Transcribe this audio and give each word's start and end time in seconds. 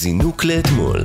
זינוק 0.00 0.44
לאתמול. 0.44 1.04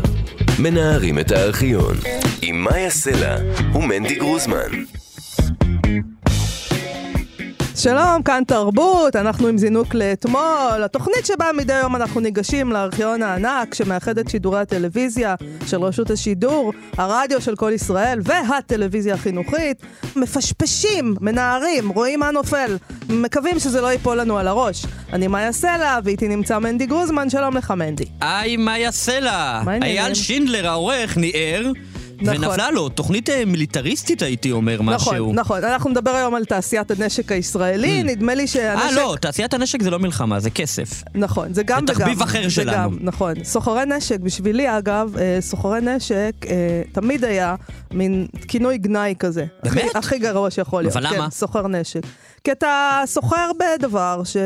מנערים 0.60 1.20
את 1.20 1.32
הארכיון. 1.32 1.96
עם 2.42 2.64
מאיה 2.64 2.90
סלע 2.90 3.36
ומנדי 3.76 4.16
גרוזמן. 4.16 4.72
שלום, 7.76 8.24
כאן 8.24 8.44
תרבות, 8.48 9.16
אנחנו 9.16 9.48
עם 9.48 9.58
זינוק 9.58 9.94
לאתמול, 9.94 10.84
התוכנית 10.86 11.26
שבה 11.26 11.46
מדי 11.58 11.80
יום 11.80 11.96
אנחנו 11.96 12.20
ניגשים 12.20 12.72
לארכיון 12.72 13.24
הענק 13.24 13.74
שמאחד 13.74 14.18
את 14.18 14.30
שידורי 14.30 14.60
הטלוויזיה 14.60 15.36
של 15.68 15.82
רשות 15.84 16.10
השידור, 16.10 16.74
הרדיו 16.98 17.42
של 17.42 17.56
כל 17.56 17.72
ישראל 17.76 18.20
והטלוויזיה 18.24 19.14
החינוכית, 19.14 19.82
מפשפשים, 20.16 21.16
מנערים, 21.22 21.90
רואים 21.90 22.20
מה 22.20 22.32
נופל, 22.32 22.78
מקווים 23.10 23.60
שזה 23.60 23.82
לא 23.82 23.92
ייפול 23.92 24.20
לנו 24.20 24.38
על 24.38 24.48
הראש. 24.48 24.86
אני 25.14 25.28
מאיה 25.28 25.52
סלע, 25.52 26.00
ואיתי 26.04 26.28
נמצא 26.28 26.60
מנדי 26.60 26.86
גרוזמן, 26.86 27.30
שלום 27.30 27.58
לך 27.58 27.72
מנדי. 27.72 28.06
היי, 28.22 28.58
מאיה 28.58 28.92
סלע. 28.92 29.62
אייל 29.82 30.14
שינדלר 30.14 30.68
העורך 30.68 31.18
ניער. 31.18 31.72
נכון. 32.24 32.44
ונפלה 32.46 32.72
לו 32.72 32.90
תוכנית 32.90 33.30
אה, 33.30 33.46
מיליטריסטית 33.46 34.22
הייתי 34.22 34.52
אומר 34.52 34.82
משהו. 34.82 35.12
נכון, 35.14 35.36
נכון, 35.36 35.64
אנחנו 35.64 35.90
נדבר 35.90 36.12
היום 36.12 36.36
על 36.36 36.46
תעשיית 36.46 36.92
הנשק 36.92 37.32
הישראלי, 37.32 38.04
נדמה 38.04 38.36
לי 38.36 38.48
שהנשק... 38.48 38.86
אה 38.86 39.02
לא, 39.04 39.16
תעשיית 39.22 39.54
הנשק 39.54 39.82
זה 39.82 39.90
לא 39.90 40.00
מלחמה, 40.00 40.40
זה 40.40 40.50
כסף. 40.50 41.04
נכון, 41.16 41.54
זה 41.54 41.64
גם 41.64 41.88
זה 41.88 41.94
וגם. 41.94 42.00
תחביב 42.00 42.22
אחר 42.22 42.44
זה 42.44 42.50
שלנו. 42.50 42.74
גם, 42.92 42.98
נכון. 43.02 43.34
סוחרי 43.44 43.86
נשק, 43.86 44.20
בשבילי 44.20 44.78
אגב, 44.78 45.18
אה, 45.18 45.38
סוחרי 45.42 45.82
נשק 45.82 46.34
אה, 46.50 46.82
תמיד 46.92 47.26
היה 47.26 47.56
מין 47.92 48.28
כינוי 48.48 48.78
גנאי 48.78 49.14
כזה. 49.20 49.46
באמת? 49.64 49.78
הכי, 49.86 49.98
הכי 49.98 50.20
גרוע 50.20 50.52
שיכול 50.52 50.82
להיות. 50.82 50.96
אבל 50.96 51.08
למה? 51.08 51.24
כן, 51.26 51.30
סוחר 51.30 51.68
נשק. 51.68 52.02
כי 52.44 52.52
אתה 52.52 53.02
סוחר 53.06 53.52
בדבר 53.60 54.22
שהוא 54.24 54.44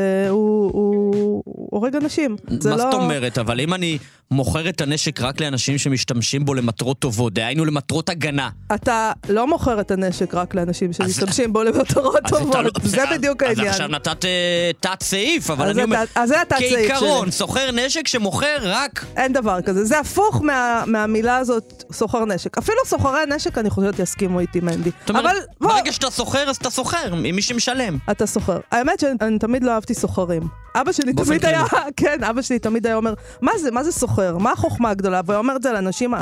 הוא- 0.72 1.42
הוא 1.44 1.68
הורג 1.70 1.96
אנשים. 1.96 2.36
זה 2.60 2.70
מה 2.70 2.76
לא... 2.76 2.82
זאת 2.82 2.94
אומרת? 2.94 3.38
אבל 3.38 3.60
אם 3.60 3.74
אני 3.74 3.98
מוכר 4.30 4.68
את 4.68 4.80
הנשק 4.80 5.20
רק 5.20 5.40
לאנשים 5.40 5.78
שמשתמשים 5.78 6.44
בו 6.44 6.54
למטרות 6.54 6.98
טובות, 6.98 7.34
דהיינו 7.34 7.64
למטרות 7.64 8.08
הגנה. 8.08 8.48
אתה 8.74 9.12
לא 9.28 9.46
מוכר 9.46 9.80
את 9.80 9.90
הנשק 9.90 10.34
רק 10.34 10.54
לאנשים 10.54 10.92
שמשתמשים 10.92 11.52
בו 11.52 11.62
למטרות 11.62 12.16
טובות. 12.28 12.54
לא- 12.64 12.70
זה 12.82 13.02
בדיוק 13.12 13.42
העניין. 13.42 13.66
אז 13.68 13.72
עכשיו 13.72 13.88
נתת 13.88 14.24
אה, 14.24 14.70
תת 14.80 15.02
סעיף, 15.02 15.50
אבל 15.50 15.68
אני 15.68 15.82
אומר, 15.82 16.04
אז 16.14 16.28
זה 16.28 16.40
התת-סעיף 16.40 16.90
כעיקרון, 16.90 17.22
שלי. 17.22 17.32
סוחר 17.32 17.70
נשק 17.72 18.08
שמוכר 18.08 18.56
רק... 18.62 19.04
אין 19.16 19.32
דבר 19.32 19.60
כזה. 19.60 19.84
זה 19.84 19.98
הפוך 19.98 20.42
מה, 20.42 20.84
מהמילה 20.86 21.36
הזאת, 21.36 21.84
סוחר 21.92 22.24
נשק. 22.24 22.58
אפילו 22.58 22.78
סוחרי 22.86 23.20
נשק, 23.28 23.58
אני 23.58 23.70
חושבת, 23.70 23.98
יסכימו 23.98 24.40
איתי, 24.40 24.60
מנדי. 24.60 24.90
זאת 25.00 25.10
אומרת, 25.10 25.36
ברגע 25.60 25.92
שאתה 25.92 26.10
סוחר, 26.10 26.50
אז 26.50 26.56
אתה 26.56 26.70
סוחר, 26.70 27.14
עם 27.14 27.22
מי 27.36 27.42
שמשלם. 27.42 27.98
אתה 28.10 28.26
סוחר. 28.26 28.58
האמת 28.72 29.00
שאני 29.00 29.38
תמיד 29.38 29.62
לא 29.62 29.70
אהבתי 29.70 29.94
סוחרים. 29.94 30.42
אבא 30.74 30.92
שלי 30.92 31.12
תמיד 31.12 31.44
היה. 31.44 31.64
כן, 31.96 32.24
אבא 32.24 32.42
שלי 32.42 32.58
תמיד 32.58 32.86
היה 32.86 32.96
אומר, 32.96 33.14
מה 33.42 33.52
זה, 33.58 33.70
מה 33.70 33.84
זה 33.84 33.92
סוחר? 33.92 34.17
מה 34.38 34.52
החוכמה 34.52 34.90
הגדולה? 34.90 35.20
והוא 35.26 35.38
אומר 35.38 35.56
את 35.56 35.62
זה 35.62 35.72
לאנשים, 35.72 36.14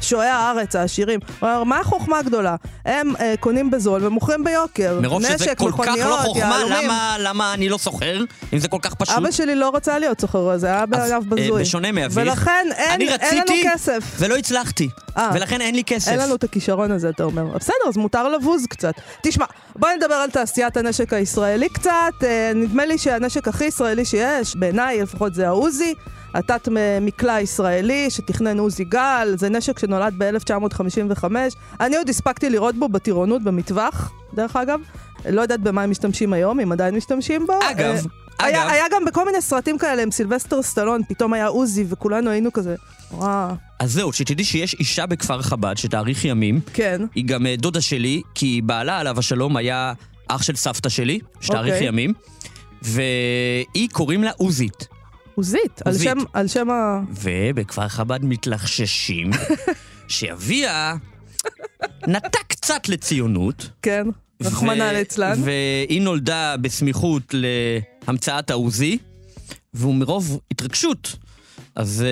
שועי 0.00 0.28
הארץ, 0.28 0.76
העשירים. 0.76 1.20
הוא 1.40 1.48
אומר, 1.48 1.64
מה 1.64 1.80
החוכמה 1.80 2.18
הגדולה? 2.18 2.56
הם 2.84 3.16
אה, 3.20 3.34
קונים 3.40 3.70
בזול 3.70 4.06
ומוכרים 4.06 4.44
ביוקר. 4.44 4.98
מרוב 5.02 5.22
שזה 5.22 5.34
נשק, 5.34 5.58
כל 5.58 5.72
כך 5.72 5.78
לא 5.78 5.84
מכוניות, 5.84 6.20
חוכמה. 6.20 6.58
למה, 6.70 7.16
למה 7.18 7.54
אני 7.54 7.68
לא 7.68 7.78
סוחר? 7.78 8.24
אם 8.52 8.58
זה 8.58 8.68
כל 8.68 8.78
כך 8.82 8.94
פשוט. 8.94 9.16
אבא 9.16 9.30
שלי 9.30 9.54
לא 9.54 9.70
רצה 9.74 9.98
להיות 9.98 10.20
סוחר, 10.20 10.58
זה 10.58 10.66
היה 10.66 10.86
בעיניו 10.86 11.22
אה, 11.22 11.36
בזוי. 11.36 11.62
בשונה 11.62 11.92
מאביך, 11.92 12.26
ולכן 12.26 12.66
אין, 12.76 12.90
אני 12.90 13.08
אין 13.08 13.36
לנו 13.36 13.42
רציתי 13.42 13.68
כסף. 13.72 14.16
ולא 14.18 14.36
הצלחתי. 14.36 14.88
אה. 15.16 15.30
ולכן 15.34 15.60
אין 15.60 15.74
לי 15.74 15.84
כסף. 15.84 16.10
אין 16.10 16.20
לנו 16.20 16.34
את 16.34 16.44
הכישרון 16.44 16.90
הזה, 16.90 17.08
אתה 17.08 17.24
אומר. 17.24 17.44
בסדר, 17.44 17.74
אז 17.88 17.96
מותר 17.96 18.28
לבוז 18.28 18.66
קצת. 18.66 18.94
תשמע, 19.22 19.44
בוא 19.76 19.88
נדבר 19.96 20.14
על 20.14 20.30
תעשיית 20.30 20.76
הנשק 20.76 21.12
הישראלי 21.12 21.68
קצת. 21.68 22.12
אה, 22.22 22.52
נדמה 22.54 22.84
לי 22.86 22.98
שהנשק 22.98 23.48
הכי 23.48 23.64
ישראלי 23.64 24.04
שיש, 24.04 24.56
בעיניי 24.56 25.02
לפחות 25.02 25.34
זה 25.34 25.46
העוזי. 25.46 25.94
התת 26.34 26.68
מקלע 27.00 27.34
הישראלי 27.34 28.10
שתכנן 28.10 28.58
עוזי 28.58 28.84
גל, 28.84 29.34
זה 29.34 29.48
נשק 29.48 29.78
שנולד 29.78 30.14
ב-1955. 30.18 31.24
אני 31.80 31.96
עוד 31.96 32.08
הספקתי 32.08 32.50
לראות 32.50 32.74
בו 32.74 32.88
בטירונות 32.88 33.42
במטווח, 33.42 34.12
דרך 34.34 34.56
אגב. 34.56 34.80
לא 35.30 35.40
יודעת 35.42 35.60
במה 35.60 35.82
הם 35.82 35.90
משתמשים 35.90 36.32
היום, 36.32 36.60
אם 36.60 36.72
עדיין 36.72 36.94
משתמשים 36.94 37.46
בו. 37.46 37.52
אגב, 37.70 38.06
אה, 38.40 38.46
היה, 38.46 38.62
אגב. 38.62 38.70
היה 38.72 38.84
גם 38.92 39.04
בכל 39.04 39.24
מיני 39.24 39.40
סרטים 39.40 39.78
כאלה 39.78 40.02
עם 40.02 40.10
סילבסטר 40.10 40.62
סטלון, 40.62 41.00
פתאום 41.08 41.32
היה 41.32 41.46
עוזי 41.46 41.84
וכולנו 41.88 42.30
היינו 42.30 42.52
כזה, 42.52 42.74
וואו, 43.10 43.54
אז 43.78 43.92
זהו, 43.92 44.12
שתדעי 44.12 44.44
שיש 44.44 44.74
אישה 44.74 45.06
בכפר 45.06 45.42
חב"ד 45.42 45.76
שתאריך 45.76 46.24
ימים. 46.24 46.60
כן. 46.72 47.00
היא 47.00 47.08
היא 47.14 47.24
גם 47.24 47.46
אה, 47.46 47.56
דודה 47.56 47.80
שלי, 47.80 48.22
כי 48.34 48.60
בעלה 48.64 48.98
עליו 48.98 49.18
השלום 49.18 49.56
היה 49.56 49.92
אח 50.28 50.42
של 50.42 50.56
סבתא 50.56 50.88
שלי, 50.88 51.18
שתאריך 51.40 51.74
אוקיי. 51.74 51.88
ימים. 51.88 52.12
והיא 52.82 53.88
קוראים 53.92 54.24
לה 54.24 54.30
עוזית. 54.36 54.91
עוזית, 55.34 55.82
על. 55.84 55.98
שם, 55.98 56.18
על 56.32 56.48
שם 56.48 56.70
ה... 56.70 57.00
ובכפר 57.10 57.88
חב"ד 57.88 58.24
מתלחששים 58.24 59.30
שאביה 60.08 60.96
נטה 62.06 62.38
קצת 62.48 62.88
לציונות. 62.88 63.70
כן, 63.82 64.06
רחמנא 64.42 64.82
ליצלן. 64.82 65.40
והיא 65.44 66.02
נולדה 66.02 66.56
בסמיכות 66.60 67.34
להמצאת 68.08 68.50
העוזי, 68.50 68.98
והוא 69.74 69.94
מרוב 69.94 70.40
התרגשות. 70.50 71.16
אז 71.76 72.04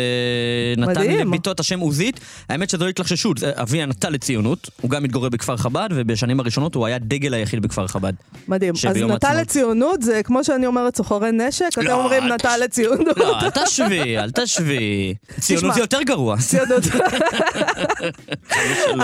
uh, 0.76 0.80
נתן. 0.80 1.02
לביתו 1.10 1.52
את 1.52 1.60
השם 1.60 1.80
עוזית. 1.80 2.20
האמת 2.48 2.70
שזו 2.70 2.86
התלחששות, 2.86 3.38
זה- 3.38 3.50
אביה 3.54 3.86
נטה 3.86 4.10
לציונות, 4.10 4.70
הוא 4.80 4.90
גם 4.90 5.02
מתגורר 5.02 5.28
בכפר 5.28 5.56
חב"ד, 5.56 5.88
ובשנים 5.94 6.40
הראשונות 6.40 6.74
הוא 6.74 6.86
היה 6.86 6.98
דגל 6.98 7.34
היחיד 7.34 7.62
בכפר 7.62 7.86
חב"ד. 7.86 8.12
מדהים. 8.48 8.74
אז 8.88 8.96
העצמאות. 8.96 9.24
לציונות 9.36 10.02
זה 10.02 10.20
כמו 10.24 10.44
שאני 10.44 10.66
אומרת 10.66 10.96
סוחרי 10.96 11.32
נשק, 11.32 11.64
אתם 11.72 11.80
לא, 11.82 11.92
אומרים 12.02 12.22
תש- 12.36 12.46
לציונות. 12.60 13.18
לא, 13.18 13.40
אל 13.40 13.50
תשווי, 13.50 14.18
אל 14.18 14.30
תשווי. 14.30 15.14
ציונות 15.40 15.74
זה 15.74 15.80
יותר 15.80 16.02
גרוע. 16.02 16.36
ציונות. 16.38 16.82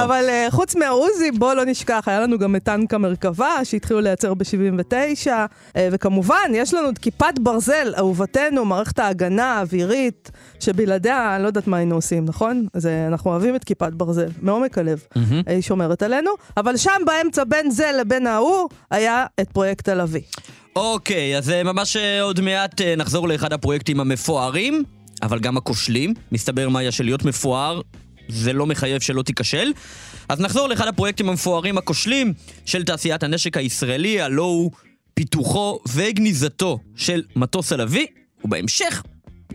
אבל 0.05 0.25
אה, 0.29 0.47
חוץ 0.51 0.77
מהעוזי, 0.77 1.31
בוא 1.31 1.55
לא 1.55 1.65
נשכח, 1.65 2.05
היה 2.07 2.21
לנו 2.21 2.39
גם 2.39 2.57
את 2.57 2.63
טנק 2.63 2.95
המרכבה 2.95 3.51
שהתחילו 3.65 4.01
לייצר 4.01 4.35
ב-79, 4.35 5.27
וכמובן, 5.93 6.37
יש 6.55 6.75
לנו 6.75 6.91
את 6.91 6.99
כיפת 6.99 7.39
ברזל, 7.41 7.95
אהובתנו, 7.99 8.65
מערכת 8.65 8.99
ההגנה 8.99 9.45
האווירית, 9.55 10.31
שבלעדיה, 10.61 11.35
אני 11.37 11.43
לא 11.43 11.49
יודעת 11.49 11.67
מה 11.67 11.77
היינו 11.77 11.95
עושים, 11.95 12.25
נכון? 12.25 12.67
אז 12.75 12.87
אה, 12.87 13.07
אנחנו 13.07 13.31
אוהבים 13.31 13.57
את 13.57 13.65
כיפת 13.65 13.93
ברזל, 13.93 14.29
מעומק 14.43 14.79
הלב. 14.79 15.03
מהמם. 15.17 15.43
היא 15.47 15.61
שומרת 15.61 16.03
עלינו, 16.03 16.31
אבל 16.57 16.77
שם 16.77 17.03
באמצע 17.07 17.45
בין 17.45 17.71
זה 17.71 17.91
לבין 18.01 18.27
ההוא, 18.27 18.69
היה 18.91 19.27
את 19.41 19.49
פרויקט 19.51 19.89
הלוי. 19.89 20.21
אוקיי, 20.77 21.39
אז 21.39 21.51
אה, 21.51 21.63
ממש 21.63 21.97
אה, 21.97 22.23
עוד 22.23 22.41
מעט 22.41 22.81
אה, 22.81 22.97
נחזור 22.97 23.29
לאחד 23.29 23.53
הפרויקטים 23.53 24.01
המפוארים, 24.01 24.85
אבל 25.23 25.39
גם 25.39 25.57
הכושלים. 25.57 26.15
מסתבר 26.33 26.69
מאיה 26.69 26.93
שלהיות 26.93 27.25
מפואר 27.25 27.81
זה 28.29 28.53
לא 28.53 28.67
מחייב 28.67 29.01
שלא 29.01 29.23
תיכשל. 29.23 29.73
אז 30.29 30.41
נחזור 30.41 30.69
לאחד 30.69 30.89
הפרויקטים 30.89 31.29
המפוארים 31.29 31.79
הכושלים 31.79 32.33
של 32.65 32.85
תעשיית 32.85 33.23
הנשק 33.23 33.57
הישראלי, 33.57 34.21
הלא 34.21 34.43
הוא 34.43 34.71
פיתוחו 35.15 35.79
וגניזתו 35.93 36.79
של 36.97 37.23
מטוס 37.37 37.73
הלוי, 37.73 38.07
ובהמשך 38.45 39.03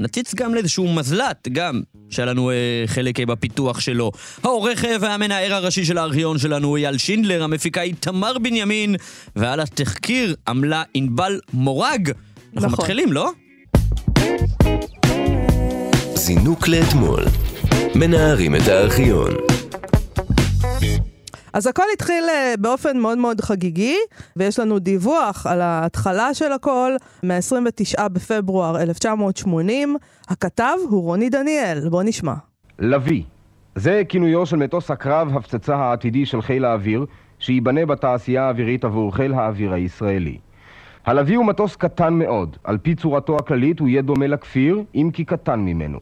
נציץ 0.01 0.35
גם 0.35 0.53
לאיזשהו 0.53 0.93
מזל"ט, 0.93 1.47
גם, 1.47 1.81
שהיה 2.09 2.25
לנו 2.25 2.51
אה, 2.51 2.55
חלק 2.85 3.19
אה, 3.19 3.25
בפיתוח 3.25 3.79
שלו. 3.79 4.11
העורך 4.43 4.85
אה, 4.85 4.95
והמנער 5.01 5.53
הראשי 5.53 5.85
של 5.85 5.97
הארכיון 5.97 6.37
שלנו 6.37 6.67
הוא 6.67 6.77
אייל 6.77 6.97
שינדלר, 6.97 7.43
המפיקה 7.43 7.81
היא 7.81 7.93
תמר 7.99 8.37
בנימין, 8.37 8.95
ועל 9.35 9.59
התחקיר 9.59 10.35
עמלה 10.47 10.83
ענבל 10.93 11.39
מורג. 11.53 12.11
אנחנו 12.55 12.67
נכון. 12.67 12.71
מתחילים, 12.71 13.13
לא? 13.13 13.31
זינוק 16.15 16.67
לאתמול. 16.67 17.23
מנערים 17.95 18.55
את 18.55 18.67
הארכיון. 18.67 19.31
אז 21.53 21.67
הכל 21.67 21.83
התחיל 21.93 22.23
אה, 22.29 22.53
באופן 22.59 22.97
מאוד 22.97 23.17
מאוד 23.17 23.41
חגיגי, 23.41 23.97
ויש 24.35 24.59
לנו 24.59 24.79
דיווח 24.79 25.47
על 25.47 25.61
ההתחלה 25.61 26.33
של 26.33 26.51
הכל, 26.51 26.91
מ-29 27.23 28.07
בפברואר 28.07 28.81
1980. 28.81 29.95
הכתב 30.27 30.77
הוא 30.89 31.03
רוני 31.03 31.29
דניאל, 31.29 31.89
בוא 31.89 32.03
נשמע. 32.03 32.33
לביא. 32.79 33.23
זה 33.75 34.01
כינויו 34.09 34.45
של 34.45 34.55
מטוס 34.55 34.91
הקרב 34.91 35.37
הפצצה 35.37 35.75
העתידי 35.75 36.25
של 36.25 36.41
חיל 36.41 36.65
האוויר, 36.65 37.05
שייבנה 37.39 37.85
בתעשייה 37.85 38.43
האווירית 38.43 38.85
עבור 38.85 39.15
חיל 39.15 39.33
האוויר 39.33 39.73
הישראלי. 39.73 40.37
הלוי 41.05 41.35
הוא 41.35 41.45
מטוס 41.45 41.75
קטן 41.75 42.13
מאוד. 42.13 42.57
על 42.63 42.77
פי 42.77 42.95
צורתו 42.95 43.37
הכללית 43.37 43.79
הוא 43.79 43.87
יהיה 43.87 44.01
דומה 44.01 44.27
לכפיר, 44.27 44.83
אם 44.95 45.09
כי 45.13 45.25
קטן 45.25 45.59
ממנו. 45.59 45.99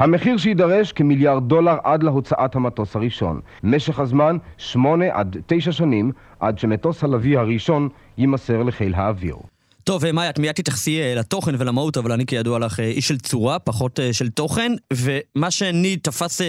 המחיר 0.00 0.36
שיידרש 0.36 0.92
כמיליארד 0.92 1.48
דולר 1.48 1.76
עד 1.84 2.02
להוצאת 2.02 2.56
המטוס 2.56 2.96
הראשון. 2.96 3.40
משך 3.62 3.98
הזמן, 3.98 4.36
שמונה 4.56 5.04
עד 5.12 5.36
תשע 5.46 5.72
שנים, 5.72 6.12
עד 6.40 6.58
שמטוס 6.58 7.04
הלוי 7.04 7.36
הראשון 7.36 7.88
יימסר 8.18 8.62
לחיל 8.62 8.94
האוויר. 8.94 9.36
טוב, 9.84 10.04
אה, 10.04 10.12
מאיה, 10.12 10.30
את 10.30 10.38
מיד 10.38 10.52
תתייחסי 10.52 11.00
אה, 11.00 11.14
לתוכן 11.14 11.54
ולמהות, 11.58 11.96
אבל 11.96 12.12
אני 12.12 12.26
כידוע 12.26 12.58
לך 12.58 12.80
אה, 12.80 12.84
איש 12.84 13.08
של 13.08 13.18
צורה, 13.18 13.58
פחות 13.58 14.00
של 14.12 14.28
תוכן, 14.28 14.72
ומה 14.92 15.50
שאני 15.50 15.96
תפס 15.96 16.40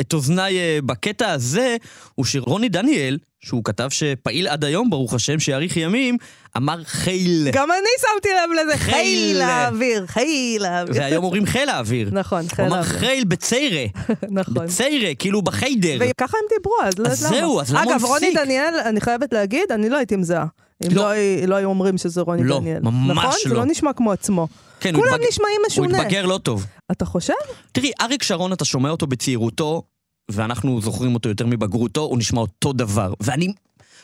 את 0.00 0.14
אוזניי 0.14 0.80
בקטע 0.80 1.30
הזה, 1.30 1.76
הוא 2.14 2.24
שרוני 2.24 2.68
דניאל, 2.68 3.18
שהוא 3.40 3.64
כתב 3.64 3.88
שפעיל 3.90 4.48
עד 4.48 4.64
היום, 4.64 4.90
ברוך 4.90 5.14
השם, 5.14 5.38
שיאריך 5.38 5.76
ימים, 5.76 6.16
אמר 6.56 6.84
חייל. 6.84 7.48
גם 7.52 7.70
אני 7.70 7.88
שמתי 8.00 8.28
לב 8.28 8.62
לזה, 8.62 8.78
חיל. 8.78 8.94
חיל 8.94 9.40
האוויר, 9.40 10.06
חיל 10.06 10.64
האוויר. 10.64 11.02
והיום 11.02 11.24
אומרים 11.24 11.46
חיל 11.46 11.68
האוויר. 11.68 12.08
נכון, 12.12 12.40
הוא 12.40 12.50
חיל 12.50 12.64
אמר 12.64 12.76
האוויר. 12.76 12.98
חייל 12.98 13.24
בציירה. 13.24 13.84
נכון. 14.30 14.54
בציירה, 14.54 15.14
כאילו 15.14 15.42
בחיידר. 15.42 15.98
וככה 16.00 16.36
הם 16.36 16.56
דיברו, 16.56 16.76
אז 16.82 16.98
לא 16.98 17.08
אז 17.08 17.24
למה. 17.24 17.36
זהו, 17.36 17.60
אז 17.60 17.72
למה 17.72 17.82
הוא 17.82 17.92
אגב, 17.92 18.04
רוני 18.04 18.26
הפסיק? 18.26 18.40
דניאל, 18.40 18.74
אני 18.84 19.00
חייבת 19.00 19.32
להגיד, 19.32 19.72
אני 19.72 19.88
לא 19.88 19.96
הייתי 19.96 20.16
מזהה. 20.16 20.46
אם 20.86 20.96
לא. 20.96 21.02
לא 21.02 21.08
הי- 21.08 21.46
לא 21.46 21.54
היו 21.54 21.68
אומרים 21.68 21.98
שזה 21.98 22.20
רוני 22.20 22.44
לא, 22.44 22.58
דניאל. 22.58 22.80
ממש 22.82 23.16
נכון? 23.18 23.30
זה 23.48 23.54
לא. 23.54 23.60
לא 23.60 23.64
נשמע 23.64 23.92
כמו 23.92 24.12
עצמו. 24.12 24.48
כן, 24.80 24.94
הוא 24.94 25.02
כולם 25.04 25.14
התבג- 25.14 25.28
נשמעים 25.28 25.56
הוא 25.60 25.66
משונה. 25.86 26.00
התבגר 26.02 26.26
לא 26.26 26.38
טוב. 26.42 26.66
אתה 26.92 27.04
חושב? 27.04 27.32
תראי, 27.72 27.90
אריק 28.00 28.22
שרון, 28.22 28.52
אתה 28.52 28.64
שומע 28.64 28.90
אותו 28.90 29.06
בצעירותו, 29.06 29.82
ואנחנו 30.30 30.80
זוכרים 30.80 31.14
אותו 31.14 31.28
יותר 31.28 31.46
מבגרותו, 31.46 32.00
הוא 32.00 32.18
נשמע 32.18 32.40
אותו 32.40 32.72
דבר. 32.72 33.12
ואני 33.20 33.52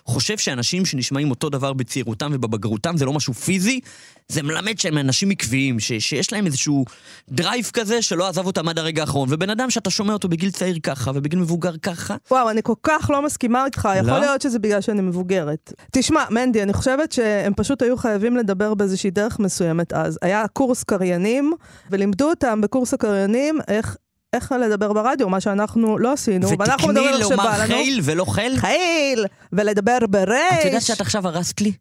חושב 0.09 0.39
שאנשים 0.39 0.85
שנשמעים 0.85 1.31
אותו 1.31 1.49
דבר 1.49 1.73
בצעירותם 1.73 2.31
ובבגרותם 2.35 2.97
זה 2.97 3.05
לא 3.05 3.13
משהו 3.13 3.35
פיזי, 3.35 3.81
זה 4.29 4.43
מלמד 4.43 4.79
שהם 4.79 4.99
אנשים 4.99 5.31
עקביים, 5.31 5.81
ש- 5.81 5.93
שיש 5.93 6.33
להם 6.33 6.47
איזשהו 6.47 6.85
drive 7.29 7.71
כזה 7.73 8.03
שלא 8.03 8.29
עזב 8.29 8.47
אותם 8.47 8.69
עד 8.69 8.79
הרגע 8.79 9.03
האחרון. 9.03 9.29
ובן 9.33 9.51
אדם 9.51 9.71
שאתה 9.71 9.91
שומע 9.91 10.13
אותו 10.13 10.29
בגיל 10.29 10.51
צעיר 10.51 10.79
ככה, 10.83 11.11
ובגיל 11.15 11.39
מבוגר 11.39 11.77
ככה, 11.77 12.17
וואו, 12.31 12.51
אני 12.51 12.61
כל 12.63 12.75
כך 12.83 13.11
לא 13.11 13.23
מסכימה 13.23 13.65
איתך, 13.65 13.89
יכול 13.99 14.11
לא? 14.11 14.19
להיות 14.21 14.43
שזה 14.43 14.59
בגלל 14.59 14.81
שאני 14.81 15.03
מבוגרת. 15.03 15.73
תשמע, 15.93 16.25
מנדי, 16.31 16.63
אני 16.63 16.73
חושבת 16.73 17.13
שהם 17.13 17.53
פשוט 17.57 17.83
היו 17.83 17.97
חייבים 17.97 18.37
לדבר 18.37 18.75
באיזושהי 18.75 19.11
דרך 19.11 19.39
מסוימת 19.39 19.93
אז. 19.93 20.19
היה 20.23 20.49
קורס 20.53 20.85
קריינים, 20.85 21.53
ולימדו 21.91 22.31
אותם 22.31 22.61
בקורס 22.61 22.95
הקריינים 22.95 23.59
איך... 23.69 23.97
איך 24.33 24.53
לדבר 24.53 24.93
ברדיו, 24.93 25.29
מה 25.29 25.41
שאנחנו 25.41 25.99
לא 25.99 26.13
עשינו, 26.13 26.49
ואנחנו 26.59 26.89
מדברים 26.89 27.15
ותקני 27.15 27.23
איך 27.23 27.31
לומר 27.31 27.45
שבא 27.45 27.65
לנו. 27.65 27.75
חיל 27.75 28.01
ולא 28.03 28.25
חיל. 28.25 28.57
חיל, 28.57 29.25
ולדבר 29.53 29.99
בריש. 30.11 30.61
את 30.61 30.65
יודעת 30.65 30.83
שאת 30.83 31.01
עכשיו 31.01 31.29
הרסת 31.29 31.61
לי? 31.61 31.73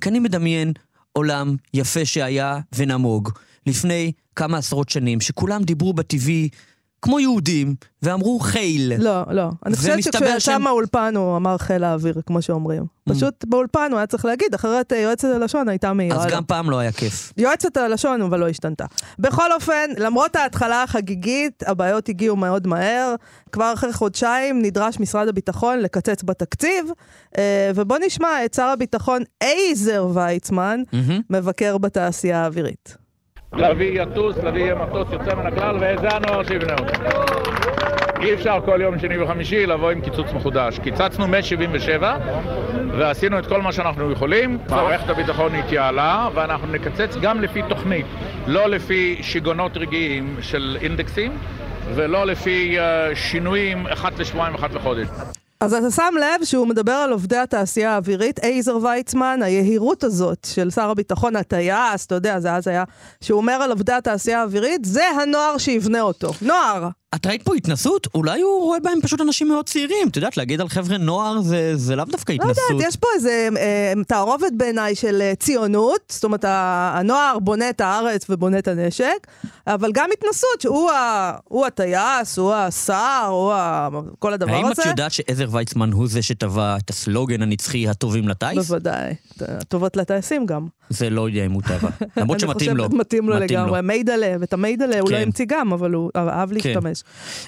כי 0.00 0.08
אני 0.08 0.18
מדמיין 0.18 0.72
עולם 1.12 1.56
יפה 1.74 2.04
שהיה 2.04 2.58
ונמוג 2.74 3.30
לפני 3.66 4.12
כמה 4.36 4.58
עשרות 4.58 4.88
שנים, 4.88 5.20
שכולם 5.20 5.62
דיברו 5.62 5.92
בטבעי 5.92 6.48
כמו 7.04 7.20
יהודים, 7.20 7.74
ואמרו 8.02 8.38
חיל. 8.38 8.92
לא, 8.98 9.22
לא. 9.30 9.50
אני 9.66 9.76
חושבת 9.76 10.02
שכשהוא 10.02 10.28
יצא 10.28 10.58
מהאולפן 10.58 11.16
הוא 11.16 11.36
אמר 11.36 11.58
חיל 11.58 11.84
האוויר, 11.84 12.14
כמו 12.26 12.42
שאומרים. 12.42 12.82
Mm. 12.82 13.12
פשוט 13.12 13.44
באולפן 13.44 13.88
הוא 13.90 13.98
היה 13.98 14.06
צריך 14.06 14.24
להגיד, 14.24 14.54
אחרת 14.54 14.92
אה, 14.92 14.98
יועצת 14.98 15.28
הלשון 15.28 15.68
הייתה 15.68 15.92
מעירה 15.92 16.24
אז. 16.24 16.32
גם 16.32 16.44
פעם 16.44 16.70
לא 16.70 16.78
היה 16.78 16.92
כיף. 16.92 17.32
יועצת 17.36 17.76
הלשון, 17.76 18.22
אבל 18.22 18.40
לא 18.40 18.48
השתנתה. 18.48 18.84
בכל 19.18 19.52
אופן, 19.52 19.90
למרות 19.98 20.36
ההתחלה 20.36 20.82
החגיגית, 20.82 21.62
הבעיות 21.66 22.08
הגיעו 22.08 22.36
מאוד 22.36 22.66
מהר. 22.66 23.14
כבר 23.52 23.72
אחרי 23.74 23.92
חודשיים 23.92 24.62
נדרש 24.62 25.00
משרד 25.00 25.28
הביטחון 25.28 25.78
לקצץ 25.78 26.22
בתקציב, 26.22 26.86
אה, 27.38 27.70
ובוא 27.74 27.98
נשמע 28.06 28.44
את 28.44 28.54
שר 28.54 28.66
הביטחון 28.66 29.22
אייזר 29.42 30.06
ויצמן. 30.14 30.80
מבקר 31.30 31.78
בתעשייה 31.78 32.42
האווירית. 32.42 33.03
להביא 33.56 34.02
יטוס, 34.02 34.38
להביא 34.38 34.74
מטוס 34.74 35.08
יוצא 35.12 35.34
מן 35.34 35.46
הכלל, 35.46 35.76
וזה 35.76 36.08
הנוער 36.08 36.42
שיבנה 36.42 36.72
אותו. 36.72 36.92
אי 38.20 38.34
אפשר 38.34 38.58
כל 38.64 38.80
יום 38.82 38.98
שני 38.98 39.18
וחמישי 39.18 39.66
לבוא 39.66 39.90
עם 39.90 40.00
קיצוץ 40.00 40.26
מחודש. 40.32 40.78
קיצצנו 40.78 41.26
מ-77 41.28 42.02
ועשינו 42.98 43.38
את 43.38 43.46
כל 43.46 43.62
מה 43.62 43.72
שאנחנו 43.72 44.12
יכולים. 44.12 44.58
מערכת 44.70 45.08
הביטחון 45.08 45.54
התייעלה 45.54 46.28
ואנחנו 46.34 46.72
נקצץ 46.72 47.16
גם 47.16 47.40
לפי 47.40 47.62
תוכנית, 47.68 48.06
לא 48.46 48.68
לפי 48.68 49.18
שיגעונות 49.22 49.76
רגעיים 49.76 50.36
של 50.40 50.76
אינדקסים 50.80 51.32
ולא 51.94 52.26
לפי 52.26 52.78
uh, 52.78 53.14
שינויים 53.14 53.86
אחת 53.86 54.18
לשבועיים, 54.18 54.54
אחת 54.54 54.74
לחודש. 54.74 55.06
אז 55.64 55.74
אתה 55.74 55.90
שם 55.90 56.14
לב 56.20 56.44
שהוא 56.44 56.66
מדבר 56.66 56.92
על 56.92 57.12
עובדי 57.12 57.36
התעשייה 57.36 57.94
האווירית, 57.94 58.38
אייזר 58.44 58.78
ויצמן, 58.82 59.40
היהירות 59.42 60.04
הזאת 60.04 60.46
של 60.54 60.70
שר 60.70 60.90
הביטחון, 60.90 61.36
הטייס, 61.36 62.06
אתה 62.06 62.14
יודע, 62.14 62.40
זה 62.40 62.52
אז 62.52 62.68
היה, 62.68 62.84
שהוא 63.20 63.36
אומר 63.36 63.52
על 63.52 63.70
עובדי 63.70 63.92
התעשייה 63.92 64.40
האווירית, 64.40 64.84
זה 64.84 65.04
הנוער 65.22 65.58
שיבנה 65.58 66.00
אותו. 66.00 66.32
נוער! 66.42 66.88
את 67.14 67.26
ראית 67.26 67.42
פה 67.42 67.54
התנסות? 67.54 68.06
אולי 68.14 68.40
הוא 68.40 68.62
רואה 68.62 68.80
בהם 68.80 68.98
פשוט 69.02 69.20
אנשים 69.20 69.48
מאוד 69.48 69.66
צעירים. 69.66 70.08
את 70.08 70.16
יודעת, 70.16 70.36
להגיד 70.36 70.60
על 70.60 70.68
חבר'ה 70.68 70.98
נוער 70.98 71.40
זה, 71.40 71.72
זה 71.76 71.96
לאו 71.96 72.04
דווקא 72.04 72.32
לא 72.32 72.36
התנסות. 72.42 72.64
יודעת, 72.70 72.88
יש 72.88 72.96
פה 72.96 73.06
איזה 73.14 73.48
אה, 73.56 73.92
תערובת 74.06 74.52
בעיניי 74.56 74.94
של 74.94 75.20
אה, 75.22 75.32
ציונות, 75.34 76.00
זאת 76.08 76.24
אומרת, 76.24 76.44
הנוער 76.48 77.38
בונה 77.38 77.70
את 77.70 77.80
הארץ 77.80 78.26
ובונה 78.30 78.58
את 78.58 78.68
הנשק, 78.68 79.26
אבל 79.66 79.90
גם 79.94 80.08
התנסות, 80.18 80.60
שהוא 80.60 80.90
ה- 80.90 81.32
הוא 81.44 81.66
הטייס, 81.66 82.38
הוא 82.38 82.54
השר, 82.54 83.26
הוא 83.30 83.52
ה... 83.52 83.88
כל 84.18 84.32
הדבר 84.32 84.52
האם 84.54 84.64
הזה. 84.66 84.82
את 84.82 84.86
יודעת 84.86 85.12
שעזר 85.12 85.48
ויצמן 85.52 85.92
הוא 85.92 86.06
זה 86.08 86.22
שטבע 86.22 86.76
את 86.84 86.90
הסלוגן 86.90 87.42
הנצחי 87.42 87.88
הטובים 87.88 88.28
לטיס? 88.28 88.58
בוודאי. 88.70 89.14
טובות 89.68 89.96
לטייסים 89.96 90.46
גם. 90.46 90.66
זה 90.90 91.10
לא 91.10 91.28
יודע 91.28 91.46
אם 91.46 91.52
הוא 91.52 91.62
טבע. 91.62 91.88
למרות 92.16 92.42
אני 92.42 92.52
שמתאים 92.52 92.76
לו. 92.76 92.84
חושבת, 92.84 93.00
מתאים 93.00 93.28
לו 93.28 93.38
לגמרי. 93.38 93.80
מיידלה, 93.80 94.36
ואת 94.40 94.52
המיידלה 94.52 95.00
הוא 95.00 95.10
לא 95.10 95.16
כן. 95.16 95.22
המציא 95.22 95.44
גם, 95.48 95.72
אבל 95.72 95.92
הוא 95.92 96.10
אהב 96.16 96.52
להשתמש. 96.52 97.02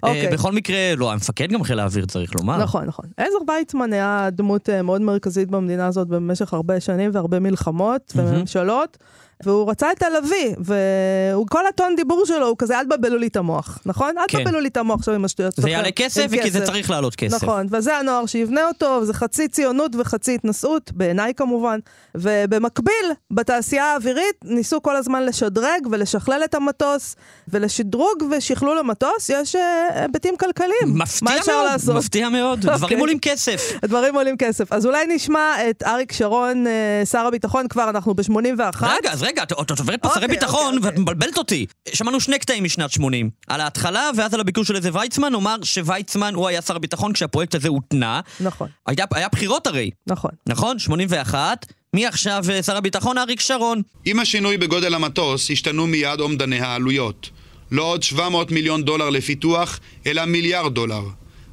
אה, 0.04 0.08
אוקיי. 0.08 0.32
בכל 0.32 0.52
מקרה, 0.52 0.94
לא, 0.96 1.12
המפקד 1.12 1.48
גם 1.52 1.62
חיל 1.62 1.80
האוויר 1.80 2.06
צריך 2.06 2.30
לומר. 2.38 2.58
נכון, 2.58 2.84
נכון. 2.84 3.04
עזר 3.16 3.38
ויצמן 3.48 3.92
היה 3.92 4.28
דמות 4.32 4.70
אה, 4.70 4.82
מאוד 4.82 5.02
מרכזית 5.02 5.50
במדינה 5.50 5.86
הזאת 5.86 6.08
במשך 6.08 6.52
הרבה 6.52 6.80
שנים 6.80 7.10
והרבה 7.14 7.40
מלחמות 7.40 8.12
וממשלות. 8.16 8.96
והוא 9.44 9.70
רצה 9.70 9.92
את 9.92 10.02
הלוי, 10.02 10.54
וכל 10.60 11.66
הטון 11.66 11.96
דיבור 11.96 12.26
שלו 12.26 12.46
הוא 12.46 12.56
כזה, 12.58 12.78
אל 12.78 12.84
תבלבלו 12.84 13.18
לי 13.18 13.26
את 13.26 13.36
המוח, 13.36 13.78
נכון? 13.86 14.18
אל 14.18 14.24
כן. 14.28 14.38
תבלבלו 14.38 14.60
לי 14.60 14.68
את 14.68 14.76
המוח 14.76 14.98
עכשיו 14.98 15.14
עם 15.14 15.24
השטויות 15.24 15.56
זה 15.56 15.62
שלכם. 15.62 15.68
יעלה 15.68 15.90
כסף, 15.90 16.26
וכי 16.30 16.50
זה 16.50 16.66
צריך 16.66 16.90
לעלות 16.90 17.16
כסף. 17.16 17.44
נכון, 17.44 17.66
וזה 17.70 17.96
הנוער 17.96 18.26
שיבנה 18.26 18.68
אותו, 18.68 18.98
וזה 19.02 19.14
חצי 19.14 19.48
ציונות 19.48 19.96
וחצי 19.96 20.34
התנשאות, 20.34 20.92
בעיניי 20.92 21.34
כמובן. 21.34 21.78
ובמקביל, 22.14 23.12
בתעשייה 23.30 23.84
האווירית 23.84 24.36
ניסו 24.44 24.82
כל 24.82 24.96
הזמן 24.96 25.26
לשדרג 25.26 25.86
ולשכלל 25.90 26.40
את 26.44 26.54
המטוס, 26.54 27.16
ולשדרוג 27.48 28.24
ושכלול 28.30 28.78
המטוס 28.78 29.28
יש 29.28 29.56
אה, 29.56 30.02
היבטים 30.02 30.36
כלכליים. 30.36 30.72
מפתיע 30.84 31.28
מה 31.46 31.52
מאוד? 31.52 31.96
מפתיע 31.96 32.28
מאוד. 32.28 32.58
אוקיי. 32.64 32.78
דברים 32.78 32.98
עולים 32.98 33.18
כסף. 33.18 33.72
הדברים 33.82 34.14
עולים 34.14 34.36
כסף. 34.36 34.72
אז 34.72 34.86
אולי 34.86 35.06
נשמע 35.06 35.54
את 35.70 35.82
אריק 35.82 36.12
שרון, 36.12 36.66
אה, 36.66 37.02
שר 37.06 37.26
הביטחון, 37.26 37.68
כבר 37.68 37.90
אנחנו 37.90 38.14
ב-81. 38.14 38.60
רגע, 38.82 39.12
אז 39.12 39.22
רגע, 39.26 39.43
את 39.43 39.52
עוברת 39.52 40.02
פה 40.02 40.08
שרי 40.08 40.23
אוקיי, 40.23 40.28
ביטחון 40.28 40.76
אוקיי, 40.76 40.90
ואת 40.90 40.99
מבלבלת 40.99 41.38
אותי. 41.38 41.67
שמענו 41.93 42.20
שני 42.20 42.38
קטעים 42.38 42.64
משנת 42.64 42.90
80. 42.90 43.31
על 43.46 43.61
ההתחלה 43.61 44.11
ואז 44.17 44.34
על 44.34 44.40
הביקור 44.40 44.64
של 44.64 44.76
איזה 44.76 44.90
ויצמן, 44.93 45.32
נאמר 45.32 45.56
שוויצמן 45.62 46.34
הוא 46.34 46.49
היה 46.49 46.62
שר 46.62 46.76
הביטחון 46.76 47.12
כשהפרויקט 47.12 47.55
הזה 47.55 47.69
הותנע. 47.69 48.20
נכון, 48.40 48.69
היה 48.87 49.05
היה 49.14 49.28
בחירות 49.28 49.67
הרי, 49.67 49.90
נכון. 50.06 50.31
נכון? 50.49 50.78
81. 50.78 51.67
מי 51.94 52.06
עכשיו 52.06 52.44
אה, 52.50 52.62
שר 52.62 52.76
הביטחון? 52.76 53.19
אריק 53.19 53.40
שרון. 53.40 53.82
עם 54.05 54.20
השינוי 54.20 54.56
בגודל 54.56 54.94
המטוס 54.94 55.50
השתנו 55.50 55.87
מיד 55.87 56.20
אומדני 56.20 56.61
העלויות. 56.61 57.31
לא 57.70 57.82
עוד 57.82 58.02
700 58.02 58.50
מיליון 58.50 58.85
דולר 58.85 59.11
לפיתוח, 59.11 59.80
אלא 60.06 60.25
מיליארד 60.25 60.75
דולר. 60.75 61.02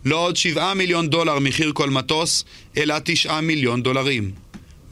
לא 0.06 0.15
עוד 0.15 0.38
7 0.38 0.74
מיליון 0.74 1.10
דולר 1.10 1.39
מחיר 1.39 1.72
כל 1.74 1.89
מטוס, 1.89 2.46
אלא 2.77 2.96
9 3.03 3.42
מיליון 3.42 3.84
דולרים. 3.84 4.32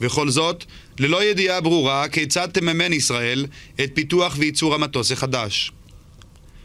וכל 0.00 0.28
זאת, 0.30 0.64
ללא 0.98 1.24
ידיעה 1.24 1.60
ברורה 1.60 2.08
כיצד 2.08 2.48
תממן 2.52 2.92
ישראל 2.92 3.46
את 3.84 3.90
פיתוח 3.94 4.34
וייצור 4.38 4.74
המטוס 4.74 5.12
החדש. 5.12 5.72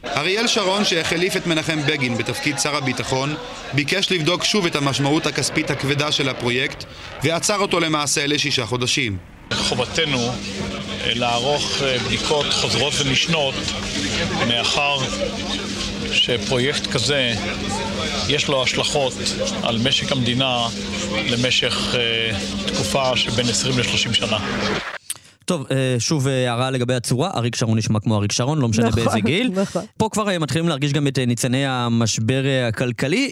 אריאל 0.05 0.47
שרון, 0.47 0.85
שהחליף 0.85 1.37
את 1.37 1.47
מנחם 1.47 1.79
בגין 1.87 2.17
בתפקיד 2.17 2.59
שר 2.59 2.75
הביטחון, 2.75 3.35
ביקש 3.73 4.11
לבדוק 4.11 4.43
שוב 4.43 4.65
את 4.65 4.75
המשמעות 4.75 5.25
הכספית 5.25 5.71
הכבדה 5.71 6.11
של 6.11 6.29
הפרויקט, 6.29 6.83
ועצר 7.23 7.59
אותו 7.59 7.79
למעשה 7.79 8.27
לשישה 8.27 8.65
חודשים. 8.65 9.17
חובתנו 9.53 10.17
אה, 10.19 11.13
לערוך 11.15 11.81
אה, 11.81 11.97
בדיקות 12.05 12.45
חוזרות 12.53 12.93
ונשנות 12.99 13.55
מאחר 14.47 14.97
שפרויקט 16.11 16.87
כזה 16.87 17.33
יש 18.29 18.47
לו 18.47 18.63
השלכות 18.63 19.13
על 19.63 19.77
משק 19.77 20.11
המדינה 20.11 20.67
למשך 21.29 21.95
אה, 21.95 22.31
תקופה 22.67 23.17
שבין 23.17 23.45
20 23.49 23.79
ל-30 23.79 24.13
שנה. 24.13 24.37
טוב, 25.45 25.65
שוב 25.99 26.27
הערה 26.27 26.71
לגבי 26.71 26.93
הצורה, 26.93 27.31
אריק 27.35 27.55
שרון 27.55 27.77
נשמע 27.77 27.99
כמו 27.99 28.17
אריק 28.17 28.31
שרון, 28.31 28.59
לא 28.59 28.67
משנה 28.67 28.87
נכון, 28.87 29.03
באיזה 29.03 29.19
גיל. 29.19 29.51
נכון. 29.55 29.85
פה 29.97 30.09
כבר 30.11 30.39
מתחילים 30.39 30.69
להרגיש 30.69 30.93
גם 30.93 31.07
את 31.07 31.19
ניצני 31.19 31.65
המשבר 31.65 32.43
הכלכלי. 32.67 33.31